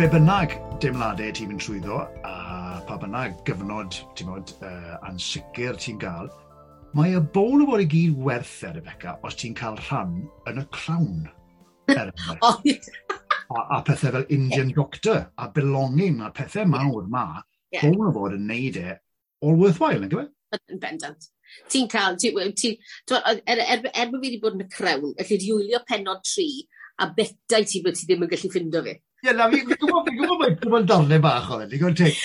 [0.00, 2.30] be bynnag deimladau ti'n mynd trwyddo a
[2.88, 6.30] pa bynnag gyfnod ti'n bod uh, ansicr ti'n cael,
[6.96, 10.14] mae y bôn o bod i gyd werth e, Rebecca, os ti'n cael rhan
[10.48, 11.26] yn y crawn.
[11.92, 12.54] Er a,
[13.60, 17.26] a pethau fel Indian Doctor a belonging a pethau mawr ma,
[17.68, 17.84] yeah.
[17.84, 18.96] bôn o fod yn neud e
[19.44, 20.08] all worthwhile, e?
[20.08, 20.32] yn gyfer?
[20.62, 21.28] Yn bendant.
[21.68, 22.72] Ti'n cael, ti, ti,
[23.18, 26.24] er, er, er, er bod fi wedi bod yn y crewn, allai di wylio penod
[26.24, 26.48] tri
[27.04, 28.96] a betai ti bod ti ddim yn gallu ffindo fi.
[29.20, 32.20] Ie, na, fi'n gwybod, fi'n gwybod mae pobl darnau bach o hynny, gwybod teg.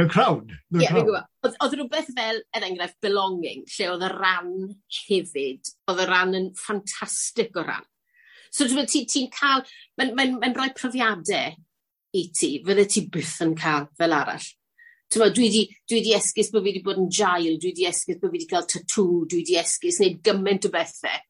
[0.00, 0.52] Y crowd.
[0.72, 1.26] Ie, fi'n gwybod.
[1.50, 4.54] Oedd rhywbeth fel, er enghraifft, belonging, lle oedd y ran
[4.96, 7.84] hefyd, oedd y ran yn ffantastig o ran.
[8.48, 9.66] So ti'n ti, ti cael,
[10.00, 11.52] mae'n mae, mae rhoi profiadau
[12.16, 14.48] i ti, fydde ti byth yn cael fel arall.
[15.12, 18.22] Tyma, dwi di, dwi di esgus bod fi wedi bod yn jail, dwi di esgus
[18.22, 21.20] bod fi wedi cael tatŵ, dwi di esgus wneud gymaint o bethau.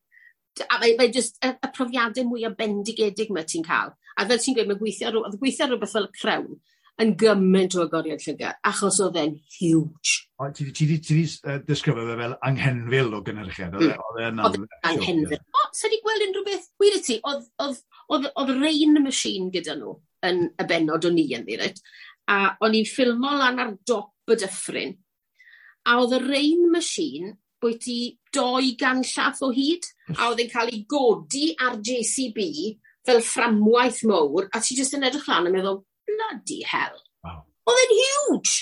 [0.71, 4.41] A mae, mae just y, y profiadau mwy o bendigedig mae ti'n cael A fel
[4.41, 6.55] ti'n gweud, mae gweithio, oedd gweithio rhywbeth fel y crewn
[7.03, 10.21] yn gymaint o agoriad llygad, achos oedd e'n huge.
[10.39, 13.75] O, ti wedi uh, disgrifio fe fel anghenfil o gynhyrchiad?
[13.75, 14.45] Oedd e- hmm.
[14.45, 15.41] e'n anghenfil.
[15.51, 16.69] O, sa di gweld unrhyw beth?
[16.83, 21.83] Wir i ti, oedd rain machine gyda nhw yn y benod o'n i yn ddiret,
[22.31, 24.95] a o'n i'n ffilmo lan ar dop y dyffryn,
[25.91, 27.35] a oedd y rain machine
[28.35, 32.47] doi gan llath o hyd, a oedd e'n cael ei godi ar JCB
[33.07, 37.01] fel fframwaith mowr, a ti jyst yn edrych lan a meddwl, bloody hell.
[37.25, 37.43] Wow.
[37.69, 38.55] Oedd e'n huge!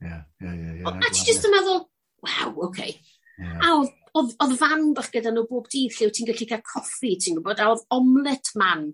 [0.00, 1.82] Yeah, yeah, yeah, yeah, a ti jyst yn meddwl,
[2.26, 2.68] wow, oce.
[2.68, 3.00] Okay.
[3.40, 3.58] Yeah.
[3.64, 7.38] A oedd oedd, fan bach gyda nhw bob dydd lle ti'n gallu cael coffi, ti'n
[7.38, 8.88] gwybod, a oedd omlet man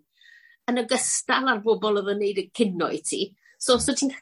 [0.70, 3.22] yn ogystal ar bobl oedd yn neud y cynno i ti.
[3.58, 4.12] So, so ti'n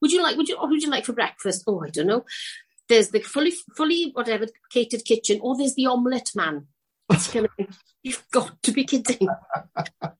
[0.00, 1.64] would you like, would you, what would you like for breakfast?
[1.66, 2.24] Oh, I don't know.
[2.88, 6.66] There's the fully, fully, whatever, catered kitchen, or there's the omelette man.
[7.12, 9.28] It's kind of, you've got to be kidding.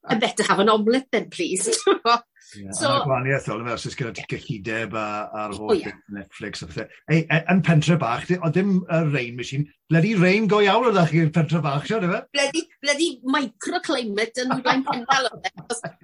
[0.04, 1.66] I better have an omelette then, please.
[2.04, 5.96] yeah, so, a gwahaniaeth o'n fel sy'n gyda gyllideb a'r holl oh, yeah.
[6.12, 6.90] Netflix a pethau.
[7.08, 11.00] Ei, e, yn pentre bach, o ddim y rain machine, Bledi rain go iawn oedd
[11.10, 12.20] chi'n pentre bach, siarad efo?
[12.32, 15.48] Bledi, bledi microclimate yn blaen pendal oedd.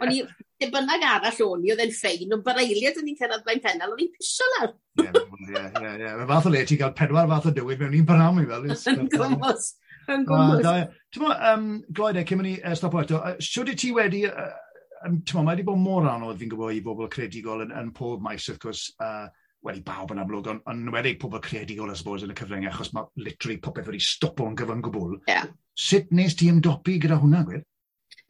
[0.04, 0.18] O'n i,
[0.60, 3.94] dim bynnag arall o'n i, oedd e'n ffein, ond bareiliad o'n i'n cyrraedd blaen pendal,
[3.94, 4.74] o'n i'n pisio lawr.
[5.00, 6.12] Ie, ie, ie.
[6.20, 8.46] Mae fath o le ti gael pedwar fath o dywyd mewn i'n pan am i
[8.50, 8.68] fel.
[8.68, 9.72] Yn gymos
[10.14, 10.66] yn gwmwys.
[10.70, 14.24] Ah, Ti'n bod, um, Gloed e, ni uh, stop eto, uh, siwr i ti wedi,
[14.30, 14.50] uh,
[15.10, 18.60] mae wedi bod mor anodd fi'n gwybod i bobl credigol yn, yn pob maes, wrth
[18.62, 19.26] gwrs, uh,
[19.66, 22.92] wedi bawb yn amlwg, ond on, wedi pobl credigol, I suppose, yn y cyfryngau, achos
[22.96, 25.18] mae literally popeth wedi stopo yn gyfan gwbl.
[25.28, 25.50] Yeah.
[25.76, 27.64] Sut nes ti ymdopi gyda hwnna, gwir?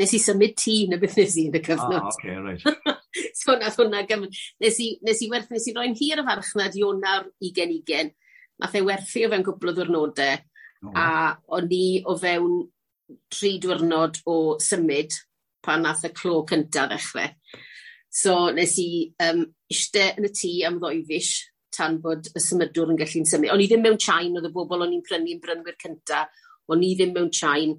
[0.00, 2.00] Nes i symud tŷ na beth nes i yn y ah, cyfnod.
[2.00, 2.96] Ah, okay, right.
[3.40, 4.38] so nath hwnna gymryd.
[4.64, 8.14] Nes i, nes i werth, nes i roi'n hir y farchnad i ona'r 20-20.
[8.60, 10.40] Nath ei werthu o fewn gwbl o ddwrnodau
[10.86, 10.92] Oh.
[10.96, 12.60] A o'n i o fewn
[13.32, 15.16] tri diwrnod o symud
[15.64, 17.34] pan nath y clo cyntaf ddechrau.
[18.10, 18.90] So nes i
[19.22, 23.52] um, eistedd yn y tŷ am ddoi fish tan bod y symudwr yn gallu'n symud.
[23.54, 26.94] O'n i ddim mewn chain, oedd y bobl o'n i'n prynu'n brynwyr cyntaf, o'n i
[26.96, 27.76] ddim mewn chain.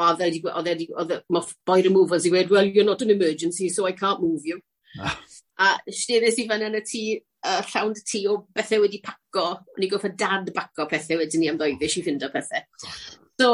[0.00, 2.88] Oedd e wedi, oedd e wedi, oedd e, mae boi removals i wedi, well, you're
[2.88, 4.60] not an emergency, so I can't move you.
[4.98, 5.18] Ah
[5.60, 7.02] a styres i fan yn y tŷ,
[7.46, 9.46] uh, llawn y tŷ o bethau wedi paco.
[9.76, 12.64] O'n i goffa dad baco pethau wedyn ni am ddoi ddoeddus i ffindo pethau.
[13.40, 13.52] So,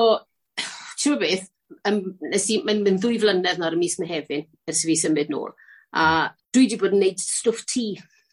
[1.03, 1.47] ti'n beth,
[1.87, 5.55] mae'n mynd ddwy flynedd nawr y mis mehefin ers fi symud nôl.
[5.97, 7.87] A dwi wedi bod yn gwneud stwff tŷ.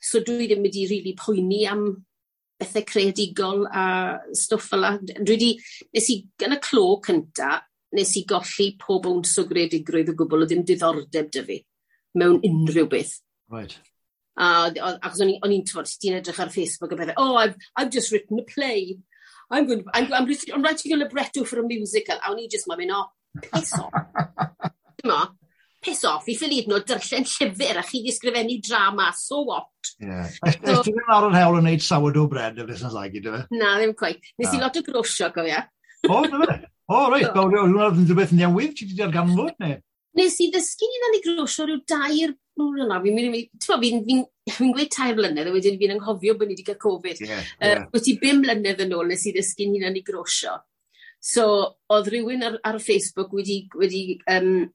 [0.04, 1.86] So dwi ddim wedi rili really poeni am
[2.60, 3.86] bethau creadigol a
[4.38, 5.52] stwff fel Dwi wedi,
[5.96, 7.58] nes i, gan y clo cynta,
[7.94, 11.60] nes i golli pob o'n sogredigrwydd o gwbl o ddim diddordeb dy fi
[12.20, 13.16] mewn unrhyw beth.
[13.50, 13.76] Right.
[14.34, 18.12] A achos o'n i'n tywod, ti'n edrych ar Facebook a bethau, oh, I've, I've just
[18.12, 18.98] written a play.
[19.52, 22.18] I'm, going to, I'm, I'm, I'm writing a libretto for a musical.
[22.18, 23.12] A o'n i just, mae'n mynd, oh,
[23.44, 23.94] piss off.
[25.04, 25.20] Dyma,
[25.84, 29.70] piss off, i ffili idno dyrllen llyfr a chi ddisgrifennu drama, so what?
[30.00, 30.30] Yeah.
[30.32, 33.46] so, Ti'n ar yn hewl yn neud sourdough bread y business like, ydy fe?
[33.54, 34.34] Na, ddim quite.
[34.42, 35.62] Nes i lot o grosio, gofio.
[36.10, 36.62] O, dyma fe?
[36.90, 39.78] O, reit, hwnna ddim rhywbeth newydd, ti wedi darganfod, ne?
[40.18, 44.04] Nes i ddysgu ni ddani grosio rhyw dair o oh, fi'n mynd i, ti'n fi'n
[44.06, 44.20] fi,
[44.52, 47.24] fi, gweud tair blynedd, a wedyn fi'n anghofio bod ni wedi cael Covid.
[47.24, 47.82] Yeah, yeah.
[47.82, 50.60] Uh, Wyt ti bim blynedd yn ôl nes i ddysgu'n hunan i grosio.
[51.24, 51.46] So,
[51.96, 54.68] oedd rhywun ar, ar Facebook wedi, wedi um,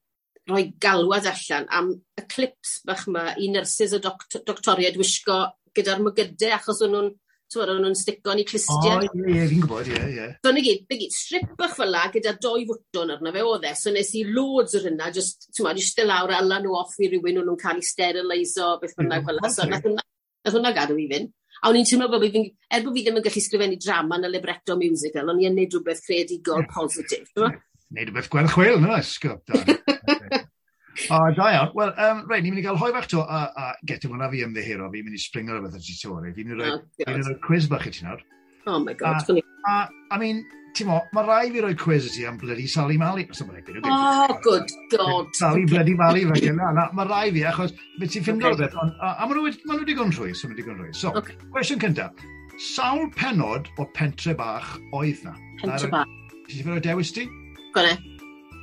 [0.48, 5.42] rhoi galwad allan am y clips bach yma i nyrsys o doct doctoriad wisgo
[5.76, 7.10] gyda'r mygydau, achos o'n nhw'n
[7.48, 8.98] Twod, o'n nhw'n sticon ni clistiau.
[9.00, 10.26] O, ie, ie, fi'n gwybod, ie, ie.
[10.44, 13.64] So, na gyd, na gyd, strip bach fel la, gyda doi fwtwn arno fe oedd
[13.64, 13.72] e.
[13.80, 17.08] So, nes i loads o'r hynna, just, ti'n ma, just lawr ala nhw off i
[17.08, 19.52] rywun, o'n nhw'n cael ei steriliso, beth bynnag mm, fel la.
[19.54, 20.04] So, nath hwnna,
[20.44, 21.32] nath hwnna gadw i fynd.
[21.62, 24.28] A o'n i'n teimlo bod fi'n, er bod fi ddim yn gallu sgrifennu drama na
[24.28, 27.32] libretto musical, o'n i'n neud rhywbeth creadigol, positif.
[27.32, 29.56] Neud rhywbeth gwerthwyl, na, ysgwb.
[31.06, 31.72] O, da iawn.
[31.78, 34.42] Wel, um, rei, ni'n mynd i gael hoi bach to, a, a getio hwnna fi
[34.46, 36.36] ymddihiro, fi'n mynd i springo rhywbeth at ti to, rhaid.
[36.36, 38.24] Fi'n mynd i quiz bach i ti nawr.
[38.68, 39.76] Oh my god, a, A,
[40.10, 40.42] I mean,
[40.76, 43.28] ti'n mo, mae rai fi roi quiz i ti am bloody Sally Mali.
[43.84, 45.30] Oh, good god.
[45.38, 46.88] Sally bloody Mali, fe gyda.
[46.92, 50.34] Mae rai fi, achos, beth ti'n ffindo rhywbeth, a a maen nhw wedi gwn rhwy,
[50.34, 50.92] so nhw wedi gwn rhwy.
[50.96, 51.14] So,
[51.54, 52.26] cwestiwn cyntaf.
[52.58, 55.36] Sawl penod o pentre bach oedd na?
[55.62, 56.14] Pentre bach.
[56.50, 57.28] Ti'n ffindo dewis ti?
[57.76, 58.17] Gwne.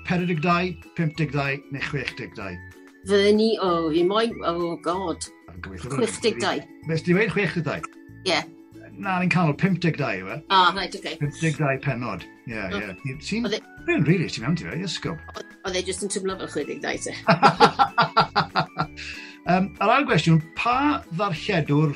[0.05, 2.57] 42, 52 neu 62?
[3.05, 5.25] Fyny, o, oh, fi moyn, o, oh, god.
[5.61, 6.63] 62.
[6.87, 7.81] Bes di weid 62?
[8.25, 8.29] Ie.
[8.29, 8.43] Yeah.
[8.95, 10.37] Na, ni'n canol 52 yw e.
[10.39, 11.17] O, oh, right, okay.
[11.19, 12.23] 52 penod.
[12.45, 12.81] Ie, yeah, ie.
[12.85, 13.19] Yeah.
[13.25, 13.49] Ti'n...
[13.49, 15.21] Rwy'n e- rili, ti'n mewn ti fe, ysgob.
[15.65, 17.13] Oedd e jyst yn tymlo fel 62 te.
[19.51, 20.77] um, yr ail gwestiwn, pa
[21.11, 21.95] ddarlledwr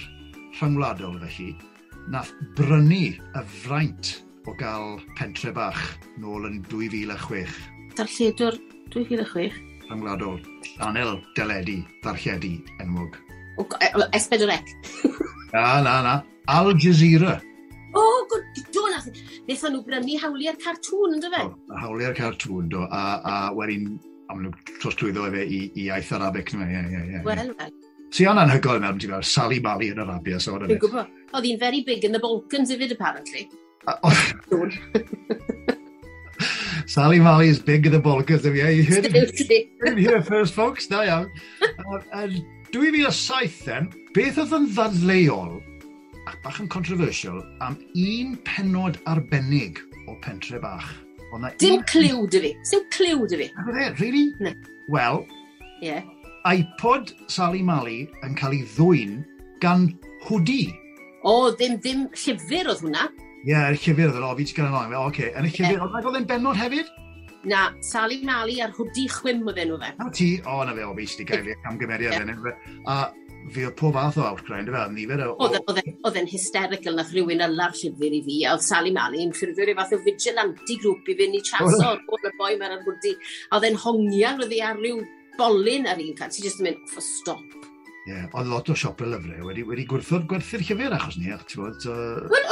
[0.60, 1.54] rhyngwladol felly
[2.10, 4.16] nath brynu y fraint
[4.50, 5.84] o gael pentre bach
[6.18, 7.79] nôl yn 2006?
[8.00, 8.56] darlledwr
[8.94, 9.54] 2006.
[9.90, 10.40] Rhyngwladol.
[10.86, 13.18] Anel deledu, ddarlledu enwog.
[13.60, 14.60] E, S4C.
[15.54, 16.24] na, na, na.
[16.48, 17.42] Al Jazeera.
[17.94, 18.28] O, oh,
[18.74, 19.02] do, na.
[19.02, 19.26] E.
[19.50, 21.44] Nethon nhw brynu hawliau'r cartŵn, ynddo fe?
[21.50, 22.86] Oh, hawliau'r cartŵn, do.
[22.86, 23.90] A, a wedyn,
[24.30, 26.54] am amlwg, trosglwyddo efe i, i iaith Arabic.
[26.54, 27.24] Ie, ie, ie.
[27.26, 27.74] Wel, wel.
[28.16, 31.12] Si o'n anhygoel mewn, ti'n gwybod, Sally Mali yn Arabia, so o'n Dwi'n gwybod.
[31.34, 33.50] Oedd hi'n very big in the Balkans hefyd, apparently.
[36.90, 38.66] Sally Mali is big in the bollocks of you.
[38.66, 40.88] You heard it, heard it here first, folks.
[40.88, 41.30] Da iawn.
[42.18, 42.40] Yn
[42.74, 45.60] 2007 then, beth oedd yn ddadleuol
[46.32, 50.90] ac bach yn controversial am un penod arbennig o pentre bach.
[51.38, 51.86] Ona Dim un...
[51.94, 52.54] cliw dy fi.
[52.72, 53.52] Dim cliw dy fi.
[53.54, 53.94] E?
[54.02, 54.26] Really?
[54.42, 54.58] No.
[54.90, 55.22] Wel,
[55.86, 56.02] yeah.
[56.50, 59.20] iPod Sally Mali yn cael ei ddwyn
[59.62, 59.92] gan
[60.26, 60.64] hwdi.
[61.22, 63.12] O, ddim, ddim llyfr oedd hwnna.
[63.40, 64.96] Ie, yeah, y llyfr oedd o, fi ti gan anodd.
[64.98, 65.30] O, oce.
[65.40, 66.90] Yn y llyfr, oedd oedd e'n benod hefyd?
[67.48, 69.94] Na, Sally Mali a'r hwdi chwym oedd enw fe.
[69.96, 72.66] Na ti, o, na fe, obviously, gael fi camgymeriad yn yeah.
[72.92, 72.98] A
[73.56, 75.38] fi oedd pob fath o outcry, ynddo fe, nifer o...
[75.48, 79.24] E, e, oedd e'n hysterical na rhywun yla'r llyfr i fi, a oedd Sally Mali
[79.24, 82.84] yn ffurfio'r fath o vigilante grŵp i fynd i chaso o'r bod y boi mae'r
[82.84, 83.16] hwdi.
[83.48, 85.00] A oedd e'n hongian roedd ar ryw
[85.40, 87.69] bolyn ar un cat, ti'n just yn mynd, for stop.
[88.10, 88.26] Yeah.
[88.34, 91.62] oedd lot o siop y lyfrau wedi, wedi gwrthod gwerthu'r llyfr achos ni, Ach, ti'n
[91.62, 91.84] bod...
[91.86, 92.24] Uh...
[92.32, 92.48] Wel,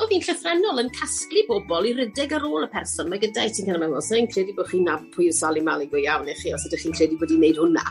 [0.00, 3.10] oedd hi'n llythrenol yn casglu bobl i rydeg ar ôl y person.
[3.10, 5.88] Mae gyda i ti'n cael meddwl, sy'n credu bod chi'n nab pwy yw Sally Mali
[5.90, 7.84] go iawn i chi, os ydych chi'n credu bod hi'n neud hwnna.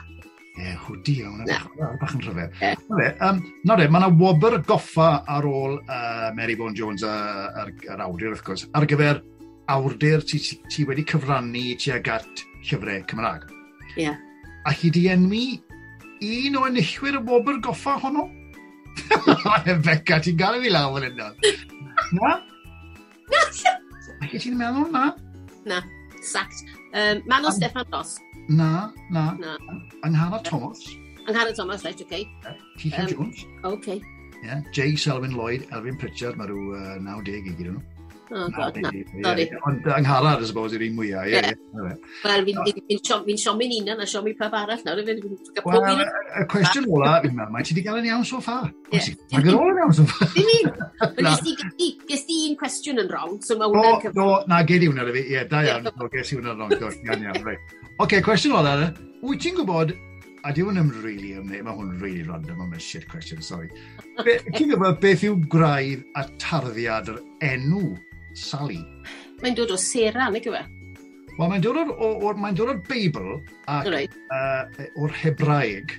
[0.60, 1.46] Ie, yeah, hwdi iawn.
[1.48, 1.92] No.
[2.02, 2.58] Bach yn rhyfedd.
[2.60, 2.82] Yeah.
[2.90, 8.04] Nore, um, nore, mae yna wobr goffa ar ôl uh, Mary Bowen Jones a'r, ar
[8.10, 9.22] awdur, wrth gwrs, ar gyfer
[9.70, 13.50] awdur ti, ti ti wedi cyfrannu tuag at llyfrau Cymraeg.
[13.96, 14.10] Ie.
[14.10, 14.20] Yeah.
[14.68, 15.46] A chi di enwi
[16.22, 18.28] un o enillwyr y bobl goffa honno.
[19.66, 21.30] Rebecca, ti'n gael fi lawr yn yna.
[22.18, 22.32] Na?
[23.32, 23.44] Na.
[24.28, 25.10] chi ti'n meddwl na?
[25.70, 25.82] Na,
[26.22, 26.66] sact.
[26.94, 28.18] Um, Manon Steffan Ross.
[28.50, 29.32] Na, na.
[29.40, 29.58] na.
[30.04, 30.82] Anghara Thomas.
[31.28, 32.28] Anghara Thomas, right, okay.
[32.78, 33.46] Keitha um, Jones.
[33.64, 34.02] Okay.
[34.44, 34.62] Yeah.
[34.72, 34.96] J.
[34.96, 37.82] Selwyn Lloyd, Elfyn Pritchard, mae rhyw uh, 90 i gyd nhw.
[38.32, 38.92] Oh god, na.
[39.24, 39.50] Sorry.
[39.66, 41.26] Ond angharad, I suppose, yw'r un mwyaf.
[41.32, 41.96] Yeah, yeah.
[42.24, 45.02] Wel, fi'n siomi'n unan a siomi pawb arall nawr.
[45.08, 48.68] Wel, y cwestiwn ola, fi'n meddwl, mae ti wedi gael yn iawn so far?
[48.92, 50.30] Mae gen ôl yn iawn so far.
[50.36, 50.70] Fi'n un.
[52.10, 54.20] Ges di un cwestiwn yn wrong, so mae hwnna'n cyfnod.
[54.20, 55.24] Do, na, gedi hwnna, fi.
[55.34, 55.90] Ie, da iawn.
[55.90, 56.76] Do, ges i hwnna'n wrong.
[57.08, 57.58] Iawn, iawn, rei.
[58.04, 58.76] Oce, cwestiwn ola,
[59.26, 59.96] wyt ti'n gwybod
[60.48, 63.68] a di hwn yn really ymwneud, mae hwn really random, mae'n shit question, sorry.
[64.22, 67.98] Be, ti'n gwybod beth yw graidd a tarddiad yr enw
[68.40, 68.80] Sally.
[69.44, 70.64] Mae'n dod o Sera, neu gyfe?
[71.40, 73.38] Wel, mae'n dod o'r, o'r, mae'n dod o'r Beibl
[73.72, 74.16] ac right.
[74.36, 75.96] uh, e, o'r Hebraeg.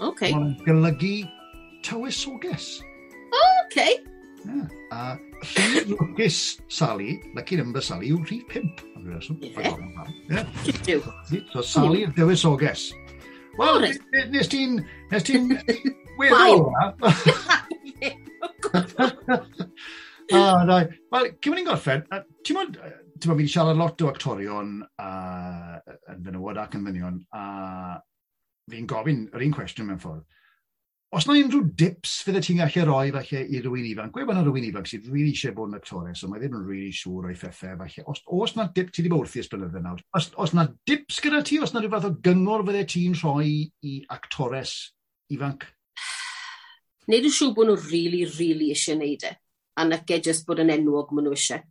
[0.00, 0.30] Okay.
[0.34, 1.16] Mae'n golygu
[1.86, 2.68] tywysoges.
[3.34, 3.98] Oh, okay.
[4.44, 4.68] Yeah.
[4.94, 6.38] A rhif lwcus
[6.72, 8.84] Sally, lucky number Sally, yw rhif pimp.
[9.00, 10.46] Yeah.
[10.86, 11.42] Yeah.
[11.52, 12.90] so Sally yn dywysoges.
[13.58, 13.82] Wel,
[14.30, 14.78] nes ti'n...
[15.10, 15.50] Nes ti'n...
[16.20, 16.68] Weddol,
[20.38, 20.80] oh, no.
[21.14, 22.04] Wel, cyn ni'n gorffen,
[22.46, 22.74] ti'n mwyn,
[23.20, 25.78] ti'n mwyn, siarad lot o actorion uh,
[26.12, 27.96] yn fenywod ac yn fenion, a
[28.70, 30.28] fi'n gofyn yr un cwestiwn mewn ffordd.
[31.10, 34.44] Os na unrhyw dips fydde ti'n gallu roi falle i rhywun ifanc, gwe bod na
[34.44, 36.94] rhywun ifanc sydd rili really eisiau bod yn actores, so mae ddim yn rili really
[36.94, 38.04] siŵr o'i phethau falle.
[38.12, 41.42] Os, os na dip, ti wedi bod wrthi ysbylydde nawr, os, os na dips gyda
[41.42, 43.50] ti, os na rhyw fath o gyngor fydde ti'n rhoi
[43.90, 44.76] i actores
[45.34, 45.66] ifanc?
[47.10, 49.34] Neud yn siŵr bod nhw rili, really, rili really eisiau neud e
[49.76, 51.62] a nage jyst bod yn enwog maen nhw eisiau.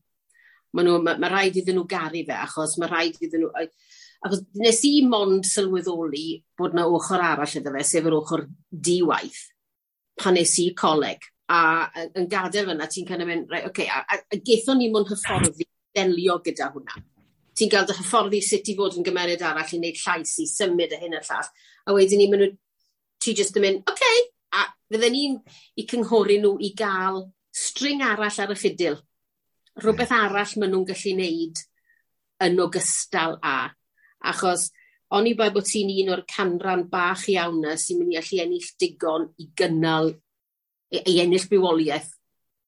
[0.76, 3.70] Mae nhw, ma mae rhaid iddyn nhw garu fe, achos mae rhaid iddyn nhw...
[4.20, 9.46] Achos nes i mond sylweddoli bod na ochr arall iddo fe, sef yr ochr diwaith,
[10.20, 11.24] pan nes i coleg.
[11.50, 11.60] A
[12.20, 15.08] yn gadael fyna, ti'n kind of mynd, right, okay, a, a, a geithon ni mwyn
[15.10, 17.00] hyfforddi delio gyda hwnna.
[17.58, 20.94] Ti'n gael dy hyfforddi sut i fod yn gymeriad arall i wneud llais i symud
[20.94, 21.50] y hyn a llall.
[21.88, 22.52] A wedyn ni, maen nhw,
[23.24, 24.22] ti jyst yn mynd, okay,
[24.56, 25.40] a fydden ni'n
[25.80, 27.24] i cynghori nhw i gael
[27.56, 29.00] string arall ar y ffidil.
[29.80, 31.64] Rhywbeth arall maen nhw'n gallu wneud
[32.45, 33.72] yn ogystal â.
[34.30, 34.70] Achos
[35.16, 38.41] o'n i bai bod ti'n un o'r canran bach iawn na sy'n mynd i allu
[38.43, 42.12] ennill digon i gynnal e, ei ennill bywoliaeth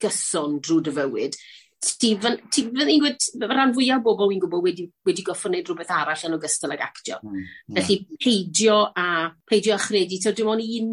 [0.02, 1.38] gyson drwy dy fywyd.
[1.82, 5.94] Ti fydd i'n gwybod, rhan fwyaf o bobl wy'n gwybod wedi, wedi goffo wneud rhywbeth
[5.96, 7.18] arall yn ogystal ag actio.
[7.26, 7.78] Mm, yeah.
[7.80, 9.08] Felly peidio a
[9.50, 10.92] peidio a chredu, so dim ond un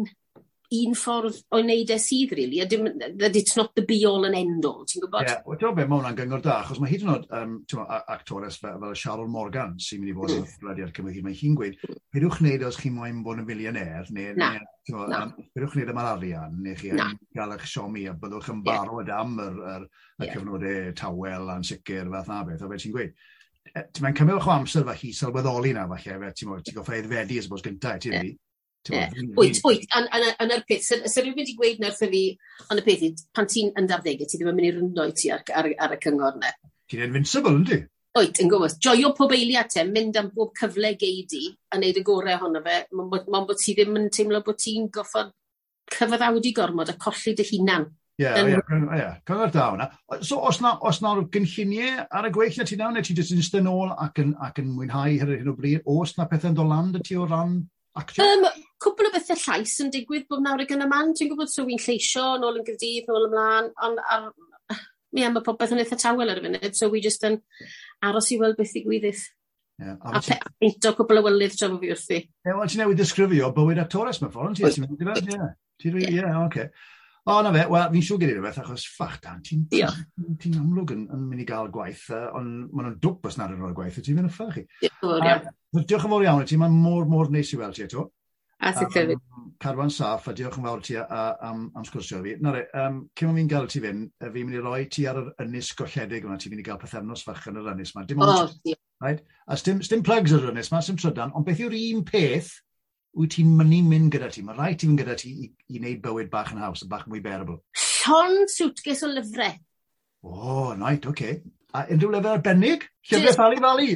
[0.77, 2.85] un ffordd o wneud e sydd, really, a dim,
[3.17, 5.25] that it's not the be-all and end-all, ti'n gwybod?
[5.25, 7.55] Ie, yeah, wel, be, mae hwnna'n gyngor da, achos mae hyd yn oed um,
[8.13, 10.51] actores fel, fel Sharon Morgan sy'n mynd i fod yn mm.
[10.53, 11.79] ffladiad cymryd, mae hi'n gweud,
[12.13, 14.51] peidiwch wneud os chi'n moyn bod yn filioner, neu, na,
[14.91, 15.23] neu na.
[15.55, 17.07] peidiwch wneud am yr arian, neu chi na.
[17.37, 19.87] gael eich siomi, a byddwch yn barod am yr, yr,
[20.19, 20.35] yr yeah.
[20.35, 23.17] cyfnodau tawel a'n sicr, fath na beth, o beth ti'n gweud
[23.73, 26.99] e, ti'n mae'n cymryd o'ch amser fe hi sylweddoli na falle, fe ti'n ti goffa
[26.99, 28.29] iddfedu ys bod gyntaf, ti'n yeah.
[28.87, 29.85] Wyt, wyt.
[29.99, 32.23] Yn yr peth, sy'n rhywun wedi gweud nawr fi,
[32.69, 35.15] ond y peth i, pan ti'n yn dafddegau, ti ddim yn mynd i rwndo i
[35.17, 36.53] ti ar, ar, ar y cyngor na.
[36.89, 37.81] Ti'n invincible, ynddi?
[38.17, 38.79] Wyt, yn gwybod.
[38.81, 42.81] Joio pob eiliad te, mynd am bob cyfle geidi, a wneud y gorau ohono fe,
[42.95, 45.35] mae'n bod ti ddim yn teimlo bod ti'n goffod
[45.93, 47.87] cyfaddawdi gormod a colli dy hunan.
[48.19, 49.85] Ie, ie, cyngor da hwnna.
[50.27, 53.31] So, os na, os na gynlluniau ar y gweill na ti nawr, neu ti jyst
[53.35, 56.67] yn ystyn ôl ac yn, ac yn mwynhau hyn o bryd, os na pethau'n dod
[56.67, 57.61] land y ti o ran
[57.95, 58.25] actio?
[58.25, 58.49] Um,
[58.83, 61.15] cwbl o bethau llais yn digwydd bob nawr ac yn y man.
[61.17, 64.29] Dwi'n gwybod so fi'n lleisio yn ôl yn gydydd, yn ôl ymlaen, ond ar,
[65.15, 67.39] mi am y popeth yn eitha tawel ar y funud, so fi just yn
[68.09, 69.25] aros i weld beth i gwyddus.
[69.79, 70.19] Yeah, a
[70.59, 72.19] peinto cwbl o wylydd tra fi wrthi.
[72.19, 75.35] Ie, yeah, wel, ti'n newid ddisgrifio bywyd a Torres mewn ffordd, ti'n mynd i fe?
[75.35, 75.51] ie.
[75.79, 76.65] Ti'n ie, oce.
[77.29, 79.81] O, na fe, wel, fi'n siŵr gyda'i rhywbeth, achos ffach dan, ti'n ti
[80.41, 83.53] ti amlwg yn, yn mynd i gael gwaith, uh, ond maen nhw'n dwp os nad
[83.53, 84.63] yn rhoi gwaith, ti'n mynd y ffach i.
[84.89, 88.07] Diolch yn fawr iawn i ti, mae'n mor, mor neis i weld ti eto
[88.59, 89.19] at y clefyd.
[89.35, 92.35] Um, Carwan saff, a diolch yn fawr ti am, am sgwrsio fi.
[92.43, 95.29] Na re, um, cyn fi'n gael ti fynd, fi'n mynd i roi ti ar yr
[95.43, 98.05] ynys golledig yma, ti'n mynd i gael pethefnos fach yn yr ynys yma.
[98.07, 99.21] Dim ond, oh, right?
[99.47, 102.53] A stim, stim plugs ar yr ynys yma, stim trydan, ond beth yw'r un peth
[103.19, 104.45] wyt ti'n mynd i mynd gyda ti?
[104.47, 107.23] Mae rhaid ti'n mynd gyda ti i, i wneud bywyd bach yn haws, bach mwy
[107.25, 107.59] bearable.
[107.79, 109.55] Llon suitcase o lyfrau.
[110.23, 111.11] O, oh, right, oce.
[111.11, 111.41] Okay.
[111.77, 112.85] A unrhyw lefel arbennig?
[113.05, 113.37] Llyfrau Just...
[113.37, 113.89] Fali Fali!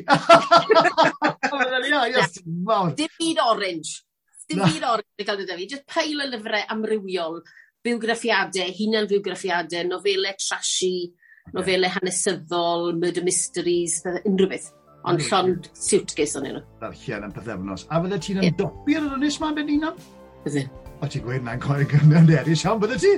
[2.99, 4.03] Dim byd orange.
[4.49, 7.41] Dim byd o'r wedi gael gyda fi, just peil o lyfrau amrywiol,
[7.85, 11.11] bywgraffiadau, hunan-fywgraffiadau, nofelau trashy,
[11.55, 14.71] nofelau hanesyddol, murder mysteries, pethau, unrhyw beth.
[15.03, 16.63] Ond llon suitcase o'n nhw.
[16.79, 17.85] Darllen yn pethefnos.
[17.91, 19.97] A fydde ti'n ymdopi ar yr ynys ma'n ben unan?
[20.45, 20.63] Bydde.
[21.03, 23.11] O ti'n gweud na'n coen gynnau'n eraill, iawn, bydde ti?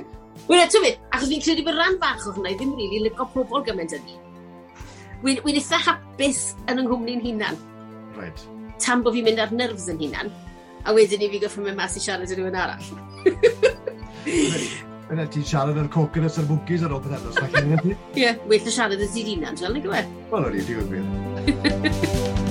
[0.48, 3.10] Wel, eto fi, achos fi'n credu bod rhan fach o hwnna i ddim rili really
[3.10, 4.18] lygo pobl gymaint yn ni.
[5.22, 7.62] Wy'n eitha hapus yn yng Nghymru'n hunan.
[8.18, 8.42] Right.
[8.82, 10.34] Tam bod fi'n mynd ar nerfs yn hunan
[10.86, 12.88] a wedyn i fi goffo mewn mas i siarad yn rhywun arall.
[15.12, 18.74] Yna ti'n siarad ar coconuts a'r mwgis ar ôl pethau, os falle Ie, well y
[18.78, 20.18] siarad y zirinan, ti'n gwybod.
[20.32, 22.42] Wel, o'n i'n diwyr